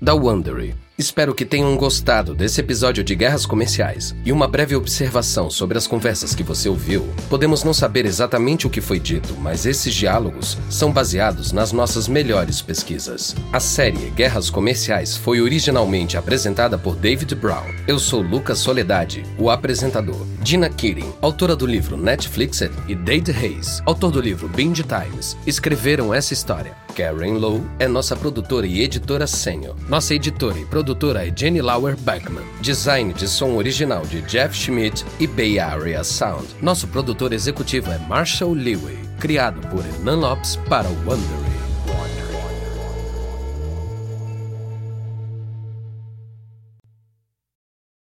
Da 0.00 0.14
Wondery 0.14 0.74
Espero 0.96 1.34
que 1.34 1.44
tenham 1.44 1.76
gostado 1.76 2.36
desse 2.36 2.60
episódio 2.60 3.02
de 3.02 3.16
Guerras 3.16 3.44
Comerciais. 3.44 4.14
E 4.24 4.30
uma 4.30 4.46
breve 4.46 4.76
observação 4.76 5.50
sobre 5.50 5.76
as 5.76 5.88
conversas 5.88 6.36
que 6.36 6.44
você 6.44 6.68
ouviu. 6.68 7.04
Podemos 7.28 7.64
não 7.64 7.74
saber 7.74 8.06
exatamente 8.06 8.64
o 8.64 8.70
que 8.70 8.80
foi 8.80 9.00
dito, 9.00 9.34
mas 9.40 9.66
esses 9.66 9.92
diálogos 9.92 10.56
são 10.70 10.92
baseados 10.92 11.50
nas 11.50 11.72
nossas 11.72 12.06
melhores 12.06 12.62
pesquisas. 12.62 13.34
A 13.52 13.58
série 13.58 14.10
Guerras 14.10 14.48
Comerciais 14.50 15.16
foi 15.16 15.40
originalmente 15.40 16.16
apresentada 16.16 16.78
por 16.78 16.94
David 16.94 17.34
Brown. 17.34 17.66
Eu 17.88 17.98
sou 17.98 18.22
Lucas 18.22 18.60
Soledade, 18.60 19.24
o 19.36 19.50
apresentador. 19.50 20.24
Dina 20.42 20.70
Keating, 20.70 21.12
autora 21.20 21.56
do 21.56 21.66
livro 21.66 21.96
Netflixed, 21.96 22.70
e 22.86 22.94
Dade 22.94 23.32
Hayes, 23.32 23.82
autor 23.84 24.12
do 24.12 24.20
livro 24.20 24.48
Binge 24.48 24.84
Times, 24.84 25.36
escreveram 25.44 26.14
essa 26.14 26.32
história. 26.32 26.83
Karen 26.94 27.38
Lowe 27.38 27.62
é 27.78 27.88
nossa 27.88 28.14
produtora 28.16 28.66
e 28.66 28.80
editora 28.80 29.26
sênior. 29.26 29.74
Nossa 29.88 30.14
editora 30.14 30.58
e 30.58 30.64
produtora 30.64 31.26
é 31.26 31.32
Jenny 31.34 31.60
Lauer 31.60 31.96
Beckman. 31.96 32.44
Design 32.60 33.12
de 33.12 33.26
som 33.26 33.56
original 33.56 34.06
de 34.06 34.22
Jeff 34.22 34.54
Schmidt 34.54 35.04
e 35.18 35.26
Bay 35.26 35.58
Area 35.58 36.04
Sound. 36.04 36.46
Nosso 36.62 36.86
produtor 36.86 37.32
executivo 37.32 37.90
é 37.90 37.98
Marshall 37.98 38.52
Lewy, 38.52 38.98
criado 39.18 39.60
por 39.68 39.84
Hernan 39.84 40.20
Lopes 40.20 40.56
para 40.68 40.88
o 40.88 40.94
Wondering. 41.04 41.53